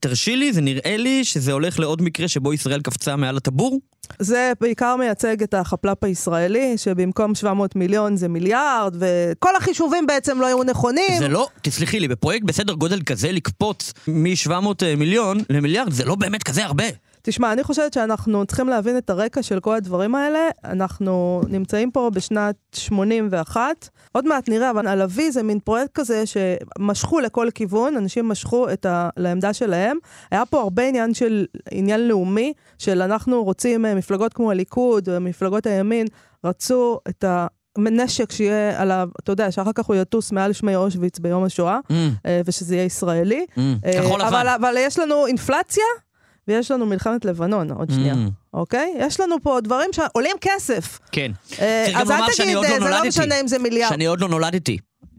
תרשי 0.00 0.36
לי, 0.36 0.52
זה 0.52 0.60
נראה 0.60 0.96
לי 0.96 1.24
שזה 1.24 1.52
הולך 1.52 1.78
לעוד 1.78 2.02
מקרה 2.02 2.28
שבו 2.28 2.52
ישראל 2.52 2.80
קפצה 2.80 3.16
מעל 3.16 3.36
הטבור. 3.36 3.80
זה 4.18 4.52
בעיקר 4.60 4.96
מייצג 4.96 5.42
את 5.42 5.54
החפלאפ 5.54 6.04
הישראלי, 6.04 6.78
שבמקום 6.78 7.34
700 7.34 7.76
מיליון 7.76 8.16
זה 8.16 8.28
מיליארד, 8.28 8.96
וכל 8.98 9.56
החישובים 9.56 10.06
בעצם 10.06 10.40
לא 10.40 10.46
היו 10.46 10.62
נכונים. 10.62 11.18
זה 11.18 11.28
לא, 11.28 11.48
תסלחי 11.62 12.00
לי, 12.00 12.08
בפרויקט 12.08 12.44
בסדר 12.44 12.72
גודל 12.72 13.02
כזה 13.02 13.32
לקפוץ 13.32 13.92
מ-700 14.08 14.84
מיליון 14.96 15.38
למיליארד, 15.50 15.92
זה 15.92 16.04
לא 16.04 16.14
באמת 16.14 16.42
כזה 16.42 16.64
הרבה. 16.64 16.84
תשמע, 17.22 17.52
אני 17.52 17.62
חושבת 17.64 17.92
שאנחנו 17.92 18.46
צריכים 18.46 18.68
להבין 18.68 18.98
את 18.98 19.10
הרקע 19.10 19.42
של 19.42 19.60
כל 19.60 19.74
הדברים 19.74 20.14
האלה. 20.14 20.38
אנחנו 20.64 21.40
נמצאים 21.48 21.90
פה 21.90 22.10
בשנת 22.14 22.54
81, 22.72 23.88
עוד 24.12 24.26
מעט 24.26 24.48
נראה, 24.48 24.70
אבל 24.70 24.86
הלוי 24.86 25.32
זה 25.32 25.42
מין 25.42 25.58
פרויקט 25.60 25.94
כזה 25.94 26.24
שמשכו 26.26 27.20
לכל 27.20 27.48
כיוון, 27.54 27.96
אנשים 27.96 28.28
משכו 28.28 28.70
את 28.72 28.86
ה... 28.86 29.08
לעמדה 29.16 29.52
שלהם. 29.52 29.96
היה 30.30 30.46
פה 30.46 30.60
הרבה 30.60 30.82
עניין 30.88 31.14
של, 31.14 31.46
עניין 31.70 32.08
לאומי, 32.08 32.52
של 32.78 33.02
אנחנו 33.02 33.44
רוצים 33.44 33.86
אה, 33.86 33.94
מפלגות 33.94 34.34
כמו 34.34 34.50
הליכוד, 34.50 35.18
מפלגות 35.18 35.66
הימין, 35.66 36.06
רצו 36.44 36.98
את 37.08 37.24
ה... 37.24 37.46
נשק 37.78 38.32
שיהיה 38.32 38.82
עליו, 38.82 39.08
אתה 39.22 39.32
יודע, 39.32 39.50
שאחר 39.50 39.70
כך 39.74 39.86
הוא 39.86 39.96
יטוס 39.96 40.32
מעל 40.32 40.52
שמי 40.52 40.76
אושוויץ 40.76 41.18
ביום 41.18 41.44
השואה, 41.44 41.78
Mm, 41.88 41.94
אה, 42.26 42.40
ושזה 42.44 42.74
יהיה 42.74 42.84
ישראלי. 42.84 43.46
mm, 43.56 43.60
אה, 43.86 44.02
כחול 44.02 44.22
אבל, 44.22 44.40
לבן. 44.40 44.48
אבל 44.60 44.74
יש 44.78 44.98
לנו 44.98 45.26
אינפלציה, 45.26 45.84
ויש 46.50 46.70
לנו 46.70 46.86
מלחמת 46.86 47.24
לבנון, 47.24 47.70
עוד 47.70 47.90
שנייה, 47.90 48.14
Mm. 48.14 48.30
אוקיי? 48.54 48.94
יש 48.98 49.20
לנו 49.20 49.36
פה 49.42 49.58
דברים 49.64 49.90
שעולים 49.92 50.36
כסף. 50.40 50.98
כן. 51.12 51.32
אה, 51.60 51.86
אז 51.94 52.10
אל 52.10 52.16
תגיד, 52.36 52.54
לא 52.54 52.64
אה, 52.64 52.68
זה 52.80 52.90
לא. 52.90 53.04
משנה 53.08 53.40
אם 53.40 53.48
זה 53.48 53.58
מיליארד. 53.58 53.90
שאני 53.90 54.06
עוד 54.06 54.20
לא 54.20 54.28
נולדתי. 54.28 54.78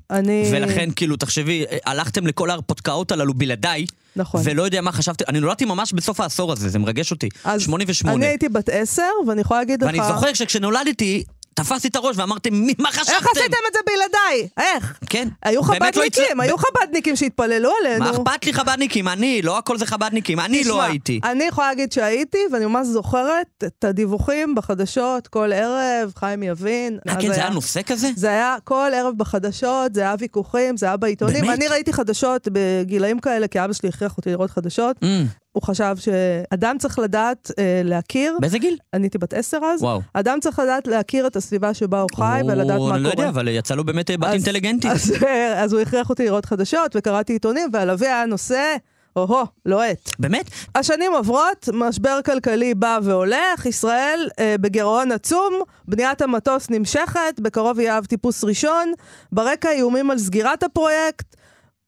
אני... 0.10 0.50
ולכן, 0.54 0.90
כאילו, 0.96 1.16
תחשבי, 1.16 1.66
הלכתם 1.86 2.28
לכל 2.28 2.50
ההרפתקאות 2.50 3.12
הללו 3.12 3.34
בלעדיי, 3.34 3.86
נכון. 4.16 4.42
ולא 4.44 4.64
יודע 4.64 4.82
מה 4.82 4.92
חשבתי, 4.92 5.24
אני 5.28 5.40
נולדתי 5.40 5.66
ממש 5.66 5.94
בסוף 5.94 6.20
העשור 6.20 6.52
הזה, 6.52 6.70
זה 6.70 6.80
מרגש 6.80 7.12
אותי. 7.12 7.30
אז 7.44 7.62
88. 7.62 8.16
אני 8.18 8.26
הייתי 8.26 8.50
בת 8.50 8.70
עשר, 8.70 9.04
ואני 9.28 9.42
יכולה 9.42 9.60
להגיד 9.60 9.84
לך... 9.84 9.88
ואני 9.88 10.08
זוכר 10.08 10.34
שכשנולדתי, 10.34 11.24
תפסתי 11.54 11.88
את 11.88 11.96
הראש 11.96 12.18
ואמרתם, 12.18 12.54
"מי- 12.54 12.74
מה 12.80 12.92
חשבתם? 12.92 13.12
איך 13.12 13.28
עשיתם 13.32 13.58
את 13.68 13.74
זה 13.74 13.80
בלעדיי? 13.86 14.48
איך? 14.58 15.00
כן. 15.10 15.28
היו 15.44 15.60
לא 15.62 15.66
חבדניקים, 15.66 16.04
הצל- 16.40 16.42
היו 16.42 16.56
חבדניקים 16.58 17.16
שהתפללו 17.16 17.70
עלינו. 17.82 18.06
מה 18.06 18.12
אכפת 18.12 18.46
לי 18.46 18.54
חבדניקים? 18.54 19.08
אני, 19.08 19.42
לא 19.42 19.58
הכל 19.58 19.78
זה 19.78 19.86
חבדניקים, 19.86 20.40
אני 20.40 20.64
לא 20.64 20.74
תשמע, 20.74 20.84
הייתי. 20.86 21.20
אני 21.24 21.44
יכולה 21.44 21.68
להגיד 21.68 21.92
שהייתי, 21.92 22.38
ואני 22.54 22.66
ממש 22.66 22.88
זוכרת 22.88 23.48
את 23.66 23.84
הדיווחים 23.84 24.56
בחדשות 24.56 25.28
כל 25.28 25.52
ערב, 25.54 26.12
חיים 26.16 26.44
יבין. 26.44 27.00
אה, 27.10 27.16
כן, 27.22 27.28
זה 27.28 27.42
היה 27.42 27.50
נושא 27.50 27.82
כזה? 27.86 28.10
זה 28.16 28.30
היה 28.30 28.56
כל 28.64 28.92
ערב 28.96 29.18
בחדשות, 29.18 29.94
זה 29.96 30.02
היה 30.02 30.16
ויכוחים, 30.20 30.78
זה 30.78 30.86
היה 30.86 30.98
בעיתונים. 30.98 31.42
באמת? 31.42 31.58
אני 31.58 31.68
ראיתי 31.68 31.94
חדשות 31.94 32.48
בגילאים 32.52 33.20
כאלה, 33.20 33.48
כי 33.48 33.66
אבא 33.66 33.74
שלי 33.74 33.90
הכריח 33.90 34.18
אותי 34.18 34.30
לראות 34.30 34.52
חדשות. 34.52 34.98
Mm, 35.04 35.08
הוא 35.52 35.64
חשב 35.64 35.96
שאדם 36.00 36.76
צריך 36.80 37.00
לדעת 37.00 37.52
אה, 37.60 37.82
להכיר, 37.84 38.38
באיזה 38.42 38.58
גיל? 38.58 38.78
אני 38.94 39.04
הייתי 39.04 39.18
בת 39.18 39.34
עשר 39.34 39.58
אז, 39.74 39.84
וואו. 39.84 40.02
אדם 40.14 40.38
צריך 40.42 40.60
לדעת 40.60 40.88
להכיר 40.88 41.28
את 41.28 41.36
הסביבה 41.36 41.74
שבה 41.74 42.02
הוא 42.02 42.10
חי 42.16 42.42
ולדעת 42.48 42.78
או, 42.78 42.88
מה 42.90 42.96
אני 42.96 43.04
לא 43.04 43.10
קורה. 43.12 43.24
יודע, 43.26 43.30
אבל 43.30 43.48
יצא 43.48 43.76
לו 43.76 43.84
באמת 43.84 44.12
בת 44.12 44.28
אז- 44.28 44.34
אינטליגנטית. 44.34 44.92
אז, 44.92 45.14
אה, 45.28 45.64
אז 45.64 45.74
הוא 45.74 45.82
הכריח 45.82 46.10
אותי 46.10 46.26
לראות 46.26 46.46
חדשות, 46.46 46.96
וקראתי 46.96 47.34
עיתונים, 47.34 47.70
והלוי 47.74 48.08
היה 48.08 48.26
נושא, 48.26 48.76
או-הו, 49.16 49.46
לוהט. 49.66 50.10
באמת? 50.20 50.50
השנים 50.76 51.12
עוברות, 51.14 51.70
משבר 51.74 52.20
כלכלי 52.26 52.74
בא 52.74 53.00
והולך, 53.04 53.66
ישראל 53.66 54.30
אה, 54.40 54.56
בגירעון 54.62 55.12
עצום, 55.12 55.54
בניית 55.88 56.22
המטוס 56.22 56.70
נמשכת, 56.70 57.40
בקרוב 57.42 57.80
יהיה 57.80 57.98
אב 57.98 58.06
טיפוס 58.06 58.44
ראשון, 58.44 58.94
ברקע 59.32 59.72
איומים 59.72 60.12
על 60.12 60.18
סגירת 60.18 60.64
הפרויקט. 60.64 61.36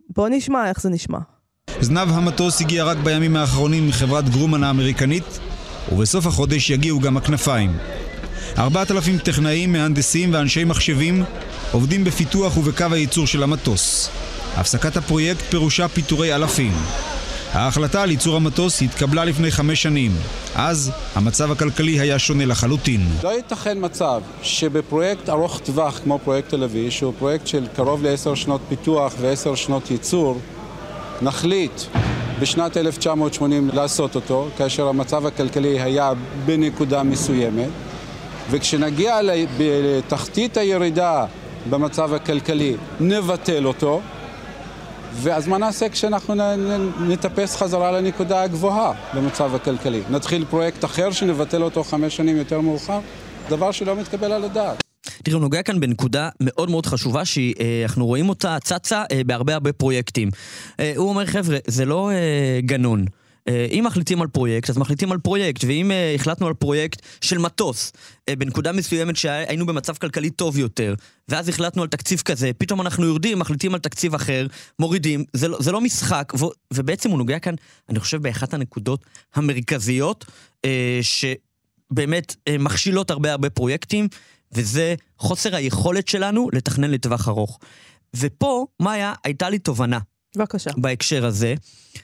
בוא 0.09 0.29
נשמע 0.29 0.69
איך 0.69 0.81
זה 0.81 0.89
נשמע. 0.89 1.19
זנב 1.83 2.11
המטוס 2.11 2.61
הגיע 2.61 2.83
רק 2.83 2.97
בימים 2.97 3.35
האחרונים 3.35 3.87
מחברת 3.87 4.29
גרומן 4.29 4.63
האמריקנית, 4.63 5.39
ובסוף 5.91 6.25
החודש 6.25 6.69
יגיעו 6.69 6.99
גם 6.99 7.17
הכנפיים. 7.17 7.77
4,000 8.57 9.17
טכנאים, 9.17 9.71
מהנדסים 9.71 10.33
ואנשי 10.33 10.63
מחשבים 10.63 11.23
עובדים 11.71 12.03
בפיתוח 12.03 12.57
ובקו 12.57 12.85
הייצור 12.91 13.27
של 13.27 13.43
המטוס. 13.43 14.09
הפסקת 14.55 14.97
הפרויקט 14.97 15.41
פירושה 15.41 15.87
פיטורי 15.87 16.35
אלפים. 16.35 16.73
ההחלטה 17.53 18.01
על 18.01 18.11
ייצור 18.11 18.35
המטוס 18.35 18.81
התקבלה 18.81 19.25
לפני 19.25 19.51
חמש 19.51 19.83
שנים. 19.83 20.11
אז 20.55 20.91
המצב 21.15 21.51
הכלכלי 21.51 21.99
היה 21.99 22.19
שונה 22.19 22.45
לחלוטין. 22.45 23.07
לא 23.23 23.29
ייתכן 23.29 23.77
מצב 23.81 24.21
שבפרויקט 24.41 25.29
ארוך 25.29 25.59
טווח 25.59 25.99
כמו 26.03 26.19
פרויקט 26.23 26.49
תל 26.49 26.63
אביב, 26.63 26.89
שהוא 26.89 27.13
פרויקט 27.19 27.47
של 27.47 27.67
קרוב 27.75 28.03
לעשר 28.03 28.35
שנות 28.35 28.61
פיתוח 28.69 29.13
ועשר 29.21 29.55
שנות 29.55 29.91
ייצור, 29.91 30.39
נחליט 31.21 31.81
בשנת 32.39 32.77
1980 32.77 33.69
לעשות 33.73 34.15
אותו, 34.15 34.47
כאשר 34.57 34.87
המצב 34.87 35.25
הכלכלי 35.25 35.81
היה 35.81 36.13
בנקודה 36.45 37.03
מסוימת, 37.03 37.69
וכשנגיע 38.51 39.19
לתחתית 39.59 40.57
הירידה 40.57 41.25
במצב 41.69 42.13
הכלכלי, 42.13 42.75
נבטל 42.99 43.65
אותו, 43.65 44.01
ואז 45.13 45.47
מה 45.47 45.57
נעשה 45.57 45.89
כשאנחנו 45.89 46.35
נטפס 46.99 47.55
חזרה 47.55 47.91
לנקודה 47.91 48.41
הגבוהה 48.41 48.91
במצב 49.13 49.55
הכלכלי? 49.55 50.01
נתחיל 50.09 50.45
פרויקט 50.49 50.85
אחר 50.85 51.11
שנבטל 51.11 51.63
אותו 51.63 51.83
חמש 51.83 52.15
שנים 52.15 52.37
יותר 52.37 52.61
מאוחר? 52.61 52.99
דבר 53.49 53.71
שלא 53.71 53.95
מתקבל 53.95 54.31
על 54.31 54.43
הדעת. 54.43 54.82
תראו, 55.23 55.37
הוא 55.37 55.41
נוגע 55.41 55.61
כאן 55.61 55.79
בנקודה 55.79 56.29
מאוד 56.39 56.69
מאוד 56.69 56.85
חשובה 56.85 57.25
שאנחנו 57.25 58.05
רואים 58.05 58.29
אותה 58.29 58.57
צצה 58.63 59.03
אה, 59.11 59.21
בהרבה 59.25 59.53
הרבה 59.53 59.73
פרויקטים. 59.73 60.29
אה, 60.79 60.93
הוא 60.95 61.09
אומר, 61.09 61.25
חבר'ה, 61.25 61.57
זה 61.67 61.85
לא 61.85 62.11
אה, 62.11 62.59
גנון. 62.61 63.05
אה, 63.47 63.67
אם 63.71 63.83
מחליטים 63.87 64.21
על 64.21 64.27
פרויקט, 64.27 64.69
אז 64.69 64.77
מחליטים 64.77 65.11
על 65.11 65.17
פרויקט, 65.17 65.63
ואם 65.67 65.91
אה, 65.91 66.15
החלטנו 66.15 66.47
על 66.47 66.53
פרויקט 66.53 67.01
של 67.21 67.37
מטוס, 67.37 67.93
אה, 68.29 68.35
בנקודה 68.35 68.71
מסוימת 68.71 69.15
שהיינו 69.15 69.65
במצב 69.65 69.97
כלכלי 69.97 70.29
טוב 70.29 70.57
יותר, 70.57 70.95
ואז 71.29 71.49
החלטנו 71.49 71.81
על 71.81 71.87
תקציב 71.87 72.21
כזה, 72.25 72.51
פתאום 72.57 72.81
אנחנו 72.81 73.05
יורדים, 73.05 73.39
מחליטים 73.39 73.73
על 73.73 73.79
תקציב 73.79 74.15
אחר, 74.15 74.47
מורידים, 74.79 75.23
זה 75.33 75.47
לא, 75.47 75.57
זה 75.61 75.71
לא 75.71 75.81
משחק, 75.81 76.33
ו, 76.39 76.45
ובעצם 76.73 77.09
הוא 77.09 77.17
נוגע 77.17 77.39
כאן, 77.39 77.55
אני 77.89 77.99
חושב, 77.99 78.21
באחת 78.21 78.53
הנקודות 78.53 79.05
המרכזיות, 79.35 80.25
אה, 80.65 80.99
שבאמת 81.01 82.35
אה, 82.47 82.57
מכשילות 82.57 83.11
הרבה 83.11 83.31
הרבה 83.31 83.49
פרויקטים, 83.49 84.07
וזה 84.55 84.95
חוסר 85.17 85.55
היכולת 85.55 86.07
שלנו 86.07 86.49
לתכנן 86.53 86.91
לטווח 86.91 87.27
ארוך. 87.27 87.59
ופה, 88.15 88.65
מאיה, 88.79 89.13
הייתה 89.23 89.49
לי 89.49 89.59
תובנה 89.59 89.99
בבקשה. 90.37 90.69
בהקשר 90.77 91.25
הזה, 91.25 91.55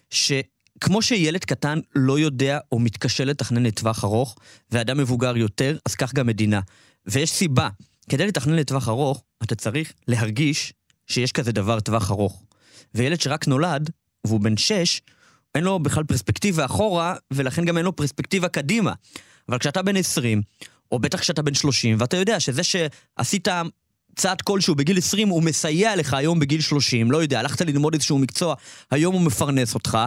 שכמו 0.09 1.01
שילד 1.01 1.45
קטן 1.45 1.79
לא 1.95 2.19
יודע 2.19 2.59
או 2.71 2.79
מתקשה 2.79 3.25
לתכנן 3.25 3.63
לטווח 3.63 4.03
ארוך, 4.03 4.35
ואדם 4.71 4.97
מבוגר 4.97 5.37
יותר, 5.37 5.77
אז 5.85 5.95
כך 5.95 6.13
גם 6.13 6.27
מדינה. 6.27 6.59
ויש 7.05 7.31
סיבה, 7.31 7.69
כדי 8.09 8.27
לתכנן 8.27 8.55
לטווח 8.55 8.89
ארוך, 8.89 9.23
אתה 9.43 9.55
צריך 9.55 9.93
להרגיש 10.07 10.73
שיש 11.07 11.31
כזה 11.31 11.51
דבר 11.51 11.79
טווח 11.79 12.11
ארוך. 12.11 12.43
וילד 12.95 13.21
שרק 13.21 13.47
נולד, 13.47 13.89
והוא 14.27 14.39
בן 14.39 14.57
שש, 14.57 15.01
אין 15.55 15.63
לו 15.63 15.79
בכלל 15.79 16.03
פרספקטיבה 16.03 16.65
אחורה, 16.65 17.15
ולכן 17.31 17.65
גם 17.65 17.77
אין 17.77 17.85
לו 17.85 17.95
פרספקטיבה 17.95 18.47
קדימה. 18.47 18.93
אבל 19.49 19.59
כשאתה 19.59 19.81
בן 19.81 19.95
20, 19.95 20.41
או 20.91 20.99
בטח 20.99 21.19
כשאתה 21.19 21.41
בן 21.41 21.53
30, 21.53 21.95
ואתה 21.99 22.17
יודע 22.17 22.39
שזה 22.39 22.61
שעשית 22.63 23.47
צעד 24.15 24.41
כלשהו 24.41 24.75
בגיל 24.75 24.97
20, 24.97 25.29
הוא 25.29 25.43
מסייע 25.43 25.95
לך 25.95 26.13
היום 26.13 26.39
בגיל 26.39 26.61
30, 26.61 27.11
לא 27.11 27.21
יודע, 27.21 27.39
הלכת 27.39 27.61
ללמוד 27.61 27.93
איזשהו 27.93 28.19
מקצוע, 28.19 28.55
היום 28.91 29.15
הוא 29.15 29.21
מפרנס 29.21 29.73
אותך, 29.73 29.97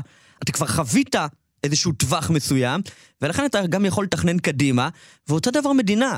אתה 0.42 0.52
כבר 0.52 0.66
חווית 0.66 1.16
איזשהו 1.64 1.92
טווח 1.92 2.30
מסוים, 2.30 2.80
ולכן 3.22 3.44
אתה 3.44 3.66
גם 3.66 3.84
יכול 3.84 4.04
לתכנן 4.04 4.38
קדימה, 4.38 4.88
ואותו 5.28 5.50
דבר 5.50 5.72
מדינה. 5.72 6.16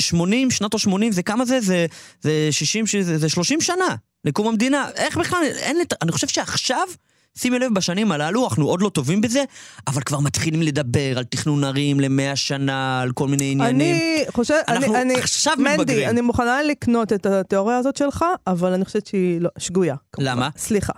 80, 0.00 0.50
שנות 0.50 0.74
ה-80, 0.74 1.10
זה 1.10 1.22
כמה 1.22 1.44
זה? 1.44 1.60
זה, 1.60 1.86
זה 2.20 2.48
60, 2.50 2.84
זה, 3.02 3.18
זה 3.18 3.28
30 3.28 3.60
שנה 3.60 3.96
לקום 4.24 4.48
המדינה. 4.48 4.88
איך 4.96 5.16
בכלל, 5.16 5.42
אין 5.56 5.78
לת... 5.78 6.02
אני 6.02 6.12
חושב 6.12 6.28
שעכשיו, 6.28 6.88
שימי 7.36 7.58
לב, 7.58 7.74
בשנים 7.74 8.12
הללו, 8.12 8.44
אנחנו 8.44 8.66
עוד 8.66 8.82
לא 8.82 8.88
טובים 8.88 9.20
בזה, 9.20 9.44
אבל 9.86 10.02
כבר 10.02 10.20
מתחילים 10.20 10.62
לדבר 10.62 11.18
על 11.18 11.24
תכנון 11.24 11.64
ערים 11.64 12.00
למאה 12.00 12.36
שנה, 12.36 13.00
על 13.00 13.12
כל 13.12 13.28
מיני 13.28 13.50
עניינים. 13.52 13.96
אני 13.96 14.24
חושבת, 14.30 14.68
אנחנו 14.68 14.94
אני, 14.94 15.02
אני, 15.02 15.14
עכשיו 15.14 15.54
מנדי, 15.58 15.70
מתבגרים. 15.72 16.08
אני 16.08 16.20
מוכנה 16.20 16.62
לקנות 16.62 17.12
את 17.12 17.26
התיאוריה 17.26 17.76
הזאת 17.78 17.96
שלך, 17.96 18.24
אבל 18.46 18.72
אני 18.72 18.84
חושבת 18.84 19.06
שהיא 19.06 19.40
לא, 19.40 19.50
שגויה. 19.58 19.94
כמובן. 20.12 20.30
למה? 20.30 20.48
סליחה. 20.56 20.92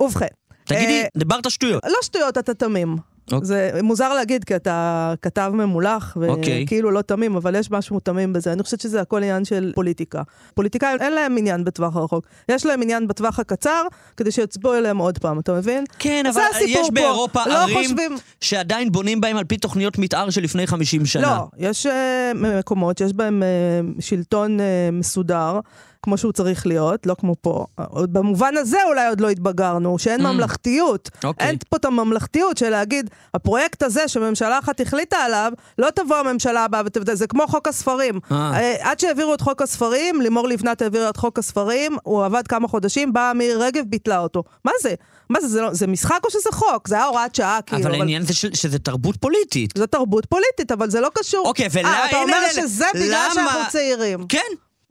ובכן. 0.00 0.26
תגידי, 0.64 1.02
אה, 1.02 1.06
דיברת 1.16 1.50
שטויות. 1.50 1.84
לא 1.84 1.98
שטויות, 2.02 2.38
אתה 2.38 2.54
תמים. 2.54 2.96
אוקיי. 3.32 3.46
זה 3.46 3.70
מוזר 3.82 4.14
להגיד, 4.14 4.44
כי 4.44 4.56
אתה 4.56 5.14
כתב 5.22 5.50
ממולח, 5.54 6.16
אוקיי. 6.28 6.64
וכאילו 6.64 6.90
לא 6.90 7.02
תמים, 7.02 7.36
אבל 7.36 7.54
יש 7.54 7.70
משהו 7.70 8.00
תמים 8.00 8.32
בזה. 8.32 8.52
אני 8.52 8.62
חושבת 8.62 8.80
שזה 8.80 9.00
הכל 9.00 9.16
עניין 9.16 9.44
של 9.44 9.72
פוליטיקה. 9.74 10.22
פוליטיקאים 10.54 10.98
אין 11.00 11.12
להם 11.12 11.36
עניין 11.38 11.64
בטווח 11.64 11.96
הרחוק. 11.96 12.26
יש 12.48 12.66
להם 12.66 12.82
עניין 12.82 13.06
בטווח 13.08 13.38
הקצר, 13.38 13.82
כדי 14.16 14.30
שיצבעו 14.30 14.74
אליהם 14.74 14.98
עוד 14.98 15.18
פעם, 15.18 15.38
אתה 15.38 15.52
מבין? 15.54 15.84
כן, 15.98 16.26
אבל 16.34 16.42
יש 16.66 16.86
פה. 16.86 16.94
באירופה 16.94 17.40
לא 17.46 17.62
ערים 17.62 17.78
חושבים- 17.78 18.16
שעדיין 18.40 18.92
בונים 18.92 19.20
בהם 19.20 19.36
על 19.36 19.44
פי 19.44 19.56
תוכניות 19.56 19.98
מתאר 19.98 20.30
של 20.30 20.42
לפני 20.42 20.66
50 20.66 21.06
שנה. 21.06 21.22
לא, 21.22 21.46
יש 21.68 21.86
uh, 21.86 21.90
מקומות 22.34 22.98
שיש 22.98 23.12
בהם 23.12 23.42
uh, 23.42 24.02
שלטון 24.02 24.58
uh, 24.60 24.62
מסודר. 24.92 25.60
כמו 26.04 26.18
שהוא 26.18 26.32
צריך 26.32 26.66
להיות, 26.66 27.06
לא 27.06 27.16
כמו 27.20 27.34
פה. 27.40 27.66
במובן 27.92 28.56
הזה 28.56 28.76
אולי 28.88 29.08
עוד 29.08 29.20
לא 29.20 29.28
התבגרנו, 29.28 29.98
שאין 29.98 30.20
Mm. 30.20 30.28
ממלכתיות. 30.28 31.10
אוקיי. 31.24 31.46
אין 31.48 31.56
פה 31.68 31.76
את 31.76 31.84
הממלכתיות 31.84 32.56
של 32.58 32.70
להגיד, 32.70 33.10
הפרויקט 33.34 33.82
הזה 33.82 34.08
שממשלה 34.08 34.58
אחת 34.58 34.80
החליטה 34.80 35.16
עליו, 35.16 35.52
לא 35.78 35.88
תבוא 35.90 36.16
הממשלה 36.16 36.64
הבאה 36.64 36.82
ותבדל, 36.86 37.14
זה 37.14 37.26
כמו 37.26 37.46
חוק 37.46 37.68
הספרים. 37.68 38.20
אה, 38.32 38.90
עד 38.90 39.00
שהעבירו 39.00 39.34
את 39.34 39.40
חוק 39.40 39.62
הספרים, 39.62 40.20
לימור 40.20 40.48
לבנת 40.48 40.82
העבירה 40.82 41.08
את 41.10 41.16
חוק 41.16 41.38
הספרים, 41.38 41.96
הוא 42.02 42.24
עבד 42.24 42.46
כמה 42.48 42.68
חודשים, 42.68 43.12
באה 43.12 43.34
מירי 43.34 43.54
רגב, 43.54 43.84
ביטלה 43.86 44.18
אותו. 44.18 44.42
מה 44.64 44.72
זה? 44.82 44.94
מה 45.30 45.40
זה, 45.40 45.48
זה, 45.48 45.60
לא, 45.60 45.74
זה 45.74 45.86
משחק 45.86 46.20
או 46.24 46.30
שזה 46.30 46.50
חוק? 46.52 46.88
זה 46.88 46.94
היה 46.94 47.04
הוראת 47.04 47.34
שעה, 47.34 47.58
כאילו. 47.66 47.82
אבל 47.82 47.94
העניין 47.94 48.22
זה 48.22 48.34
ש- 48.34 48.46
שזה 48.46 48.78
תרבות 48.78 49.16
פוליטית. 49.16 49.70
זו 49.78 49.86
תרבות 49.86 50.26
פוליטית, 50.26 50.72
אבל 50.72 50.90
זה 50.90 51.00
לא 51.00 51.08
קשור. 51.14 51.46
אוקיי, 51.48 51.68
ולמה... 51.72 51.88
אה, 51.92 52.08
אתה 52.08 52.16
אומר 52.16 52.36
שזה 52.52 52.84
בגלל 52.94 53.28
שאנחנו 53.34 53.60
צעירים. 53.70 54.26
כן. 54.28 54.40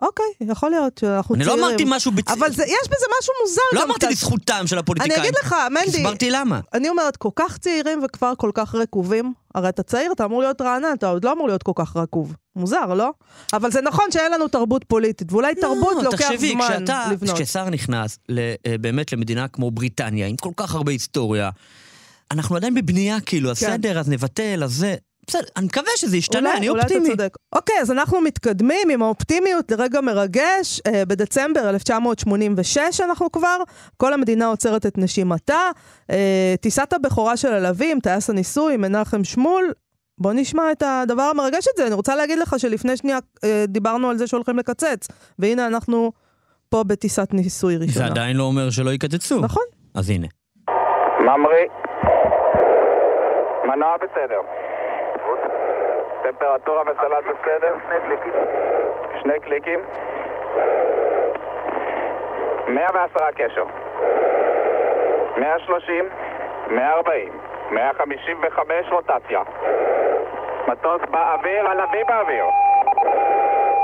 אוקיי, 0.03 0.25
יכול 0.41 0.69
להיות 0.69 0.97
שאנחנו 0.97 1.35
אני 1.35 1.43
לא 1.43 1.49
צעירים. 1.49 1.65
אמרתי 1.69 1.83
משהו 1.87 2.11
בצ- 2.11 2.31
אבל 2.33 2.51
זה, 2.51 2.63
יש 2.63 2.87
בזה 2.87 3.05
משהו 3.19 3.33
מוזר 3.41 3.61
לא 3.73 3.83
אמרתי 3.83 3.99
קצת. 3.99 4.11
לזכותם 4.11 4.67
של 4.67 4.77
הפוליטיקאים. 4.77 5.19
אני 5.19 5.29
אגיד 5.29 5.39
לך, 5.43 5.55
מנדי... 5.69 5.97
הסברתי 5.97 6.31
למה. 6.31 6.59
אני 6.73 6.89
אומרת, 6.89 7.17
כל 7.17 7.29
כך 7.35 7.57
צעירים 7.57 7.99
וכבר 8.05 8.33
כל 8.37 8.51
כך 8.53 8.75
רקובים. 8.75 9.33
הרי 9.55 9.69
אתה 9.69 9.83
צעיר, 9.83 10.11
אתה 10.11 10.25
אמור 10.25 10.41
להיות 10.41 10.61
רענן, 10.61 10.93
אתה 10.93 11.07
עוד 11.09 11.25
לא 11.25 11.31
אמור 11.31 11.47
להיות 11.47 11.63
כל 11.63 11.71
כך 11.75 11.97
רקוב. 11.97 12.35
מוזר, 12.55 12.93
לא? 12.93 13.11
אבל 13.53 13.71
זה 13.71 13.81
נכון 13.81 14.05
שאין 14.11 14.31
לנו 14.31 14.47
תרבות 14.47 14.83
פוליטית, 14.87 15.31
ואולי 15.33 15.55
תרבות 15.55 15.95
לא, 15.97 16.03
לוקח 16.03 16.17
תחשבי, 16.31 16.51
זמן 16.51 16.67
כשאתה, 16.69 17.07
לבנות. 17.11 17.35
כששר 17.35 17.69
נכנס 17.69 18.19
אה, 18.29 18.75
באמת 18.81 19.13
למדינה 19.13 19.47
כמו 19.47 19.71
בריטניה, 19.71 20.27
עם 20.27 20.35
כל 20.35 20.51
כך 20.57 20.75
הרבה 20.75 20.91
היסטוריה, 20.91 21.49
אנחנו 22.31 22.55
עדיין 22.55 22.73
בבנייה 22.75 23.17
כאילו, 23.21 23.49
כן. 23.55 23.67
הסדר, 23.67 23.99
אז 23.99 24.09
נבטל, 24.09 24.63
אז 24.63 24.71
זה... 24.73 24.95
בסדר, 25.27 25.43
אני 25.57 25.65
מקווה 25.65 25.91
שזה 25.95 26.17
ישתנה, 26.17 26.39
אולי- 26.49 26.57
אני 26.57 26.69
אולי 26.69 26.81
אופטימי. 26.81 27.07
אתה 27.07 27.17
צודק. 27.17 27.33
אוקיי, 27.55 27.75
אז 27.81 27.91
אנחנו 27.91 28.21
מתקדמים 28.21 28.89
עם 28.89 29.01
האופטימיות 29.03 29.71
לרגע 29.71 30.01
מרגש. 30.01 30.81
אה, 30.87 31.05
בדצמבר 31.05 31.69
1986 31.69 33.01
אנחנו 33.01 33.31
כבר, 33.31 33.57
כל 33.97 34.13
המדינה 34.13 34.45
עוצרת 34.47 34.85
את 34.85 34.97
נשימתה. 34.97 35.69
אה, 36.11 36.53
טיסת 36.61 36.93
הבכורה 36.93 37.37
של 37.37 37.53
הלווים, 37.53 37.99
טייס 37.99 38.29
הניסוי, 38.29 38.77
מנחם 38.77 39.23
שמול. 39.23 39.71
בוא 40.17 40.33
נשמע 40.33 40.71
את 40.71 40.83
הדבר 40.85 41.23
המרגש 41.23 41.65
הזה. 41.73 41.87
אני 41.87 41.95
רוצה 41.95 42.15
להגיד 42.15 42.39
לך 42.39 42.55
שלפני 42.57 42.97
שנייה 42.97 43.17
אה, 43.43 43.65
דיברנו 43.67 44.09
על 44.09 44.17
זה 44.17 44.27
שהולכים 44.27 44.57
לקצץ, 44.57 45.07
והנה 45.39 45.67
אנחנו 45.67 46.11
פה 46.69 46.83
בטיסת 46.83 47.27
ניסוי 47.33 47.77
זה 47.77 47.85
ראשונה. 47.85 48.05
עדיין 48.05 48.37
לא 48.37 48.43
אומר 48.43 48.69
שלא 48.69 48.89
יקצצו. 48.91 49.39
נכון. 49.39 49.63
אז 49.95 50.09
הנה. 50.09 50.27
ממריא. 51.19 51.67
מנוע 53.63 53.95
בסדר. 53.97 54.41
טמפרטורה 56.39 56.81
וסלט 56.81 57.23
בסדר. 57.25 57.75
שני 59.21 59.39
קליקים. 59.39 59.79
110 62.67 63.31
קשר. 63.35 63.63
130, 65.37 66.09
140, 66.67 67.33
155 67.71 68.91
רוטציה. 68.91 69.41
מטוס 70.67 71.01
באוויר, 71.11 71.67
הלוי 71.67 72.03
באוויר. 72.07 72.45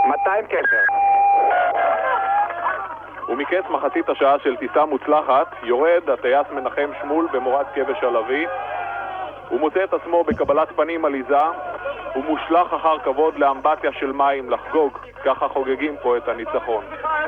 200 0.06 0.46
קשר. 0.46 0.84
ומקץ 3.30 3.64
מחצית 3.70 4.10
השעה 4.10 4.40
של 4.40 4.56
טיסה 4.56 4.86
מוצלחת, 4.86 5.48
יורד 5.64 6.10
הטייס 6.10 6.48
מנחם 6.52 6.92
שמול 7.02 7.28
במורד 7.32 7.66
כבש 7.76 8.04
הלוי. 8.04 8.48
הוא 9.50 9.60
מוצא 9.60 9.84
את 9.84 9.94
עצמו 9.94 10.24
בקבלת 10.24 10.72
פנים 10.76 11.06
עליזה, 11.06 11.38
ומושלך 12.16 12.74
אחר 12.74 13.00
כבוד 13.04 13.34
לאמבטיה 13.38 13.92
של 14.00 14.12
מים 14.12 14.50
לחגוג, 14.50 14.94
ככה 15.26 15.48
חוגגים 15.54 15.96
פה 16.04 16.18
את 16.18 16.24
הניצחון. 16.28 16.84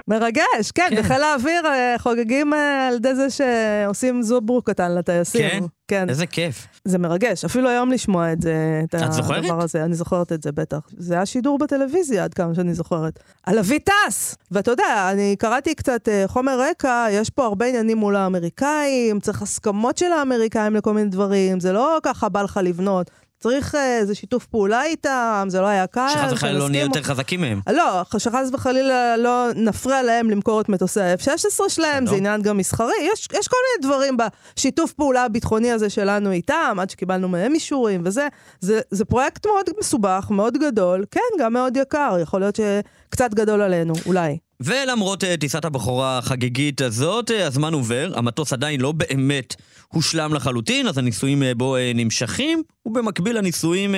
מרגש, 0.08 0.72
כן, 0.76 0.88
בחיל 0.98 1.24
האוויר 1.24 1.66
אה, 1.66 1.96
חוגגים 1.98 2.54
אה, 2.54 2.88
על 2.88 2.94
ידי 2.94 3.16
זה 3.16 3.28
שעושים 3.30 4.22
זוברוק 4.22 4.70
קטן 4.70 4.96
לטייסים. 4.96 5.50
כן? 5.50 5.66
כן. 5.88 6.10
איזה 6.10 6.28
כיף. 6.28 6.68
זה 6.86 6.98
מרגש, 6.98 7.46
אפילו 7.46 7.70
היום 7.70 7.92
לשמוע 7.92 8.32
את 8.32 8.42
זה, 8.42 8.82
את 8.84 8.96
את 8.96 9.12
זוכרת? 9.12 9.38
הדבר 9.38 9.64
הזה, 9.64 9.84
אני 9.84 9.94
זוכרת 9.94 10.32
את 10.32 10.44
זה 10.44 10.52
בטח. 10.52 10.80
זה 10.98 11.14
היה 11.14 11.26
שידור 11.26 11.58
בטלוויזיה 11.58 12.24
עד 12.24 12.34
כמה 12.34 12.56
שאני 12.56 12.74
זוכרת. 12.74 13.20
הלוי 13.48 13.80
טס! 13.80 14.36
ואתה 14.52 14.72
יודע, 14.72 15.10
אני 15.12 15.36
קראתי 15.40 15.76
קצת 15.76 16.10
אה, 16.10 16.24
חומר 16.28 16.60
רקע, 16.70 17.06
יש 17.12 17.30
פה 17.30 17.46
הרבה 17.46 17.66
עניינים 17.66 17.98
מול 17.98 18.16
האמריקאים, 18.16 19.20
צריך 19.20 19.42
הסכמות 19.42 19.98
של 19.98 20.12
האמריקאים 20.12 20.76
לכל 20.76 20.94
מיני 20.94 21.10
דברים, 21.10 21.60
זה 21.60 21.74
לא 21.74 21.98
ככה 22.04 22.30
בא 22.30 22.42
לך 22.42 22.60
לבנות. 22.64 23.12
צריך 23.42 23.76
אה, 23.76 23.98
איזה 23.98 24.16
שיתוף 24.16 24.46
פעולה 24.46 24.84
איתם, 24.84 25.48
זה 25.50 25.62
לא 25.62 25.66
היה 25.66 25.88
קל. 25.88 26.08
שחס 26.14 26.32
וחלילה 26.34 26.60
לא 26.60 26.70
נהיה 26.70 26.84
יותר 26.84 27.02
חזקים 27.02 27.42
מהם. 27.42 27.62
לא, 27.70 28.04
שחס 28.18 28.50
וחלילה 28.54 29.18
לא 29.18 29.48
נפריע 29.56 30.04
להם 30.04 30.30
למכור 30.30 30.62
את 30.62 30.70
מטוסי 30.70 31.02
ה-F-16 31.02 31.70
שלהם, 31.70 32.06
זה 32.06 32.16
עניין 32.16 32.42
גם 32.42 32.58
מסחרי. 32.58 32.94
יש, 33.02 33.28
יש 33.34 33.48
כל 33.48 33.58
מיני 33.78 33.94
דברים 33.94 34.18
בשיתוף 34.18 34.94
פעולה 34.94 35.26
הביטחוני 35.26 35.72
הזה 35.72 35.90
שלנו 35.90 36.32
איתם, 36.32 36.78
עד 36.82 36.90
שקיבלנו 36.90 37.28
מהם 37.28 37.54
אישורים 37.54 38.02
וזה. 38.06 38.28
זה, 38.60 38.80
זה 38.92 39.06
פרויקט 39.06 39.46
מאוד 39.46 39.66
מסובך, 39.80 40.28
מאוד 40.30 40.58
גדול, 40.58 41.06
כן, 41.12 41.22
גם 41.40 41.54
מאוד 41.54 41.78
יקר, 41.78 42.18
יכול 42.22 42.40
להיות 42.40 42.56
שקצת 42.56 43.34
גדול 43.34 43.62
עלינו, 43.62 43.94
אולי. 44.06 44.38
ולמרות 44.64 45.24
אה, 45.24 45.38
טיסת 45.38 45.66
הבכורה 45.66 46.18
החגיגית 46.18 46.82
הזאת, 46.82 47.32
אה, 47.32 47.48
הזמן 47.48 47.74
עובר, 47.74 48.12
המטוס 48.16 48.54
עדיין 48.54 48.82
לא 48.82 48.92
באמת 48.92 49.56
הושלם 49.88 50.34
לחלוטין, 50.34 50.88
אז 50.88 50.98
הניסויים 50.98 51.44
אה, 51.44 51.56
בו 51.56 51.76
נמשכים, 51.96 52.64
ובמקביל 52.86 53.38
לניסויים 53.38 53.96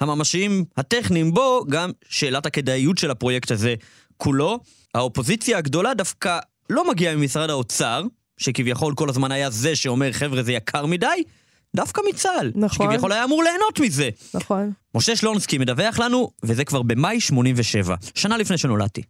הממשיים 0.00 0.64
הטכניים 0.76 1.34
בו, 1.34 1.64
גם 1.68 1.90
שאלת 2.08 2.46
הכדאיות 2.46 2.98
של 2.98 3.10
הפרויקט 3.10 3.50
הזה 3.50 3.74
כולו. 4.16 4.60
האופוזיציה 4.94 5.58
הגדולה 5.58 5.94
דווקא 5.94 6.38
לא 6.70 6.90
מגיעה 6.90 7.16
ממשרד 7.16 7.50
האוצר, 7.50 8.02
שכביכול 8.38 8.94
כל 8.94 9.08
הזמן 9.08 9.32
היה 9.32 9.50
זה 9.50 9.76
שאומר, 9.76 10.12
חבר'ה, 10.12 10.42
זה 10.42 10.52
יקר 10.52 10.86
מדי, 10.86 11.22
דווקא 11.76 12.00
מצה"ל, 12.08 12.52
נכון. 12.54 12.86
שכביכול 12.86 13.12
היה 13.12 13.24
אמור 13.24 13.42
ליהנות 13.42 13.80
מזה. 13.80 14.08
נכון. 14.34 14.72
משה 14.94 15.16
שלונסקי 15.16 15.58
מדווח 15.58 15.98
לנו, 15.98 16.30
וזה 16.42 16.64
כבר 16.64 16.82
במאי 16.82 17.20
87, 17.20 17.94
שנה 18.14 18.36
לפני 18.36 18.58
שנולדתי. 18.58 19.02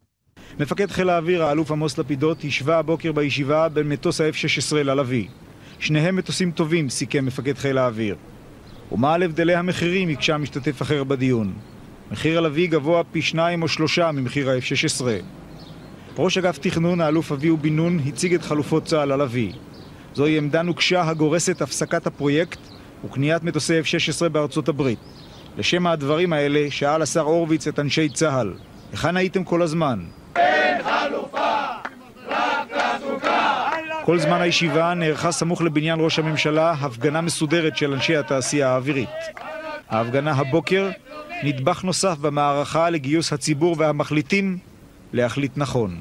מפקד 0.61 0.91
חיל 0.91 1.11
האוויר, 1.11 1.45
האלוף 1.45 1.71
עמוס 1.71 1.99
לפידות, 1.99 2.45
השווה 2.45 2.79
הבוקר 2.79 3.13
בישיבה 3.13 3.69
בין 3.69 3.89
מטוס 3.89 4.21
ה-F-16 4.21 4.75
ללוי. 4.75 5.29
שניהם 5.79 6.17
מטוסים 6.17 6.51
טובים, 6.51 6.89
סיכם 6.89 7.27
מפקד 7.27 7.59
חיל 7.59 7.79
האוויר. 7.79 8.17
ומה 8.93 9.15
על 9.15 9.23
הבדלי 9.23 9.55
המחירים, 9.55 10.09
הקשה 10.09 10.37
משתתף 10.37 10.83
אחר 10.83 11.05
בדיון. 11.05 11.53
מחיר 12.11 12.39
הלוי 12.39 12.67
גבוה 12.67 13.03
פי 13.13 13.23
שניים 13.23 13.63
או 13.63 13.69
שלושה 13.69 14.11
ממחיר 14.13 14.51
ה-F-16. 14.51 15.03
ראש 16.19 16.39
אגף 16.39 16.59
תכנון, 16.59 17.01
האלוף 17.01 17.33
אביהו 17.33 17.57
בן 17.57 17.77
נון, 17.77 18.01
הציג 18.07 18.35
את 18.35 18.43
חלופות 18.43 18.85
צה"ל 18.85 19.13
ללוי. 19.13 19.53
זוהי 20.15 20.39
עמדה 20.39 20.63
נוקשה 20.63 21.09
הגורסת 21.09 21.63
הפסקת 21.63 22.07
הפרויקט 22.07 22.59
וקניית 23.05 23.43
מטוסי 23.43 23.81
F-16 23.81 24.29
בארצות 24.29 24.69
הברית. 24.69 24.99
לשם 25.59 25.87
הדברים 25.87 26.33
האלה 26.33 26.67
שאל 26.71 27.03
השר 27.03 27.21
הורוביץ 27.21 27.67
את 27.67 27.79
אנשי 27.79 28.09
צה"ל, 28.09 28.55
היכן 28.93 29.17
הייתם 29.17 29.45
כל 29.45 29.63
הזמן? 29.63 30.05
כל 34.05 34.19
זמן 34.19 34.41
הישיבה 34.41 34.95
נערכה 34.95 35.33
סמוך 35.33 35.63
לבניין 35.63 36.01
ראש 36.01 36.19
הממשלה 36.19 36.73
הפגנה 36.73 37.21
מסודרת 37.21 37.77
של 37.77 37.93
אנשי 37.93 38.17
התעשייה 38.17 38.69
האווירית. 38.69 39.09
ההפגנה 39.89 40.33
הבוקר 40.33 40.91
נדבך 41.43 41.85
נוסף 41.85 42.19
במערכה 42.19 42.91
לגיוס 42.91 43.33
הציבור 43.33 43.77
והמחליטים 43.79 44.59
להחליט 45.13 45.53
נכון. 45.57 46.01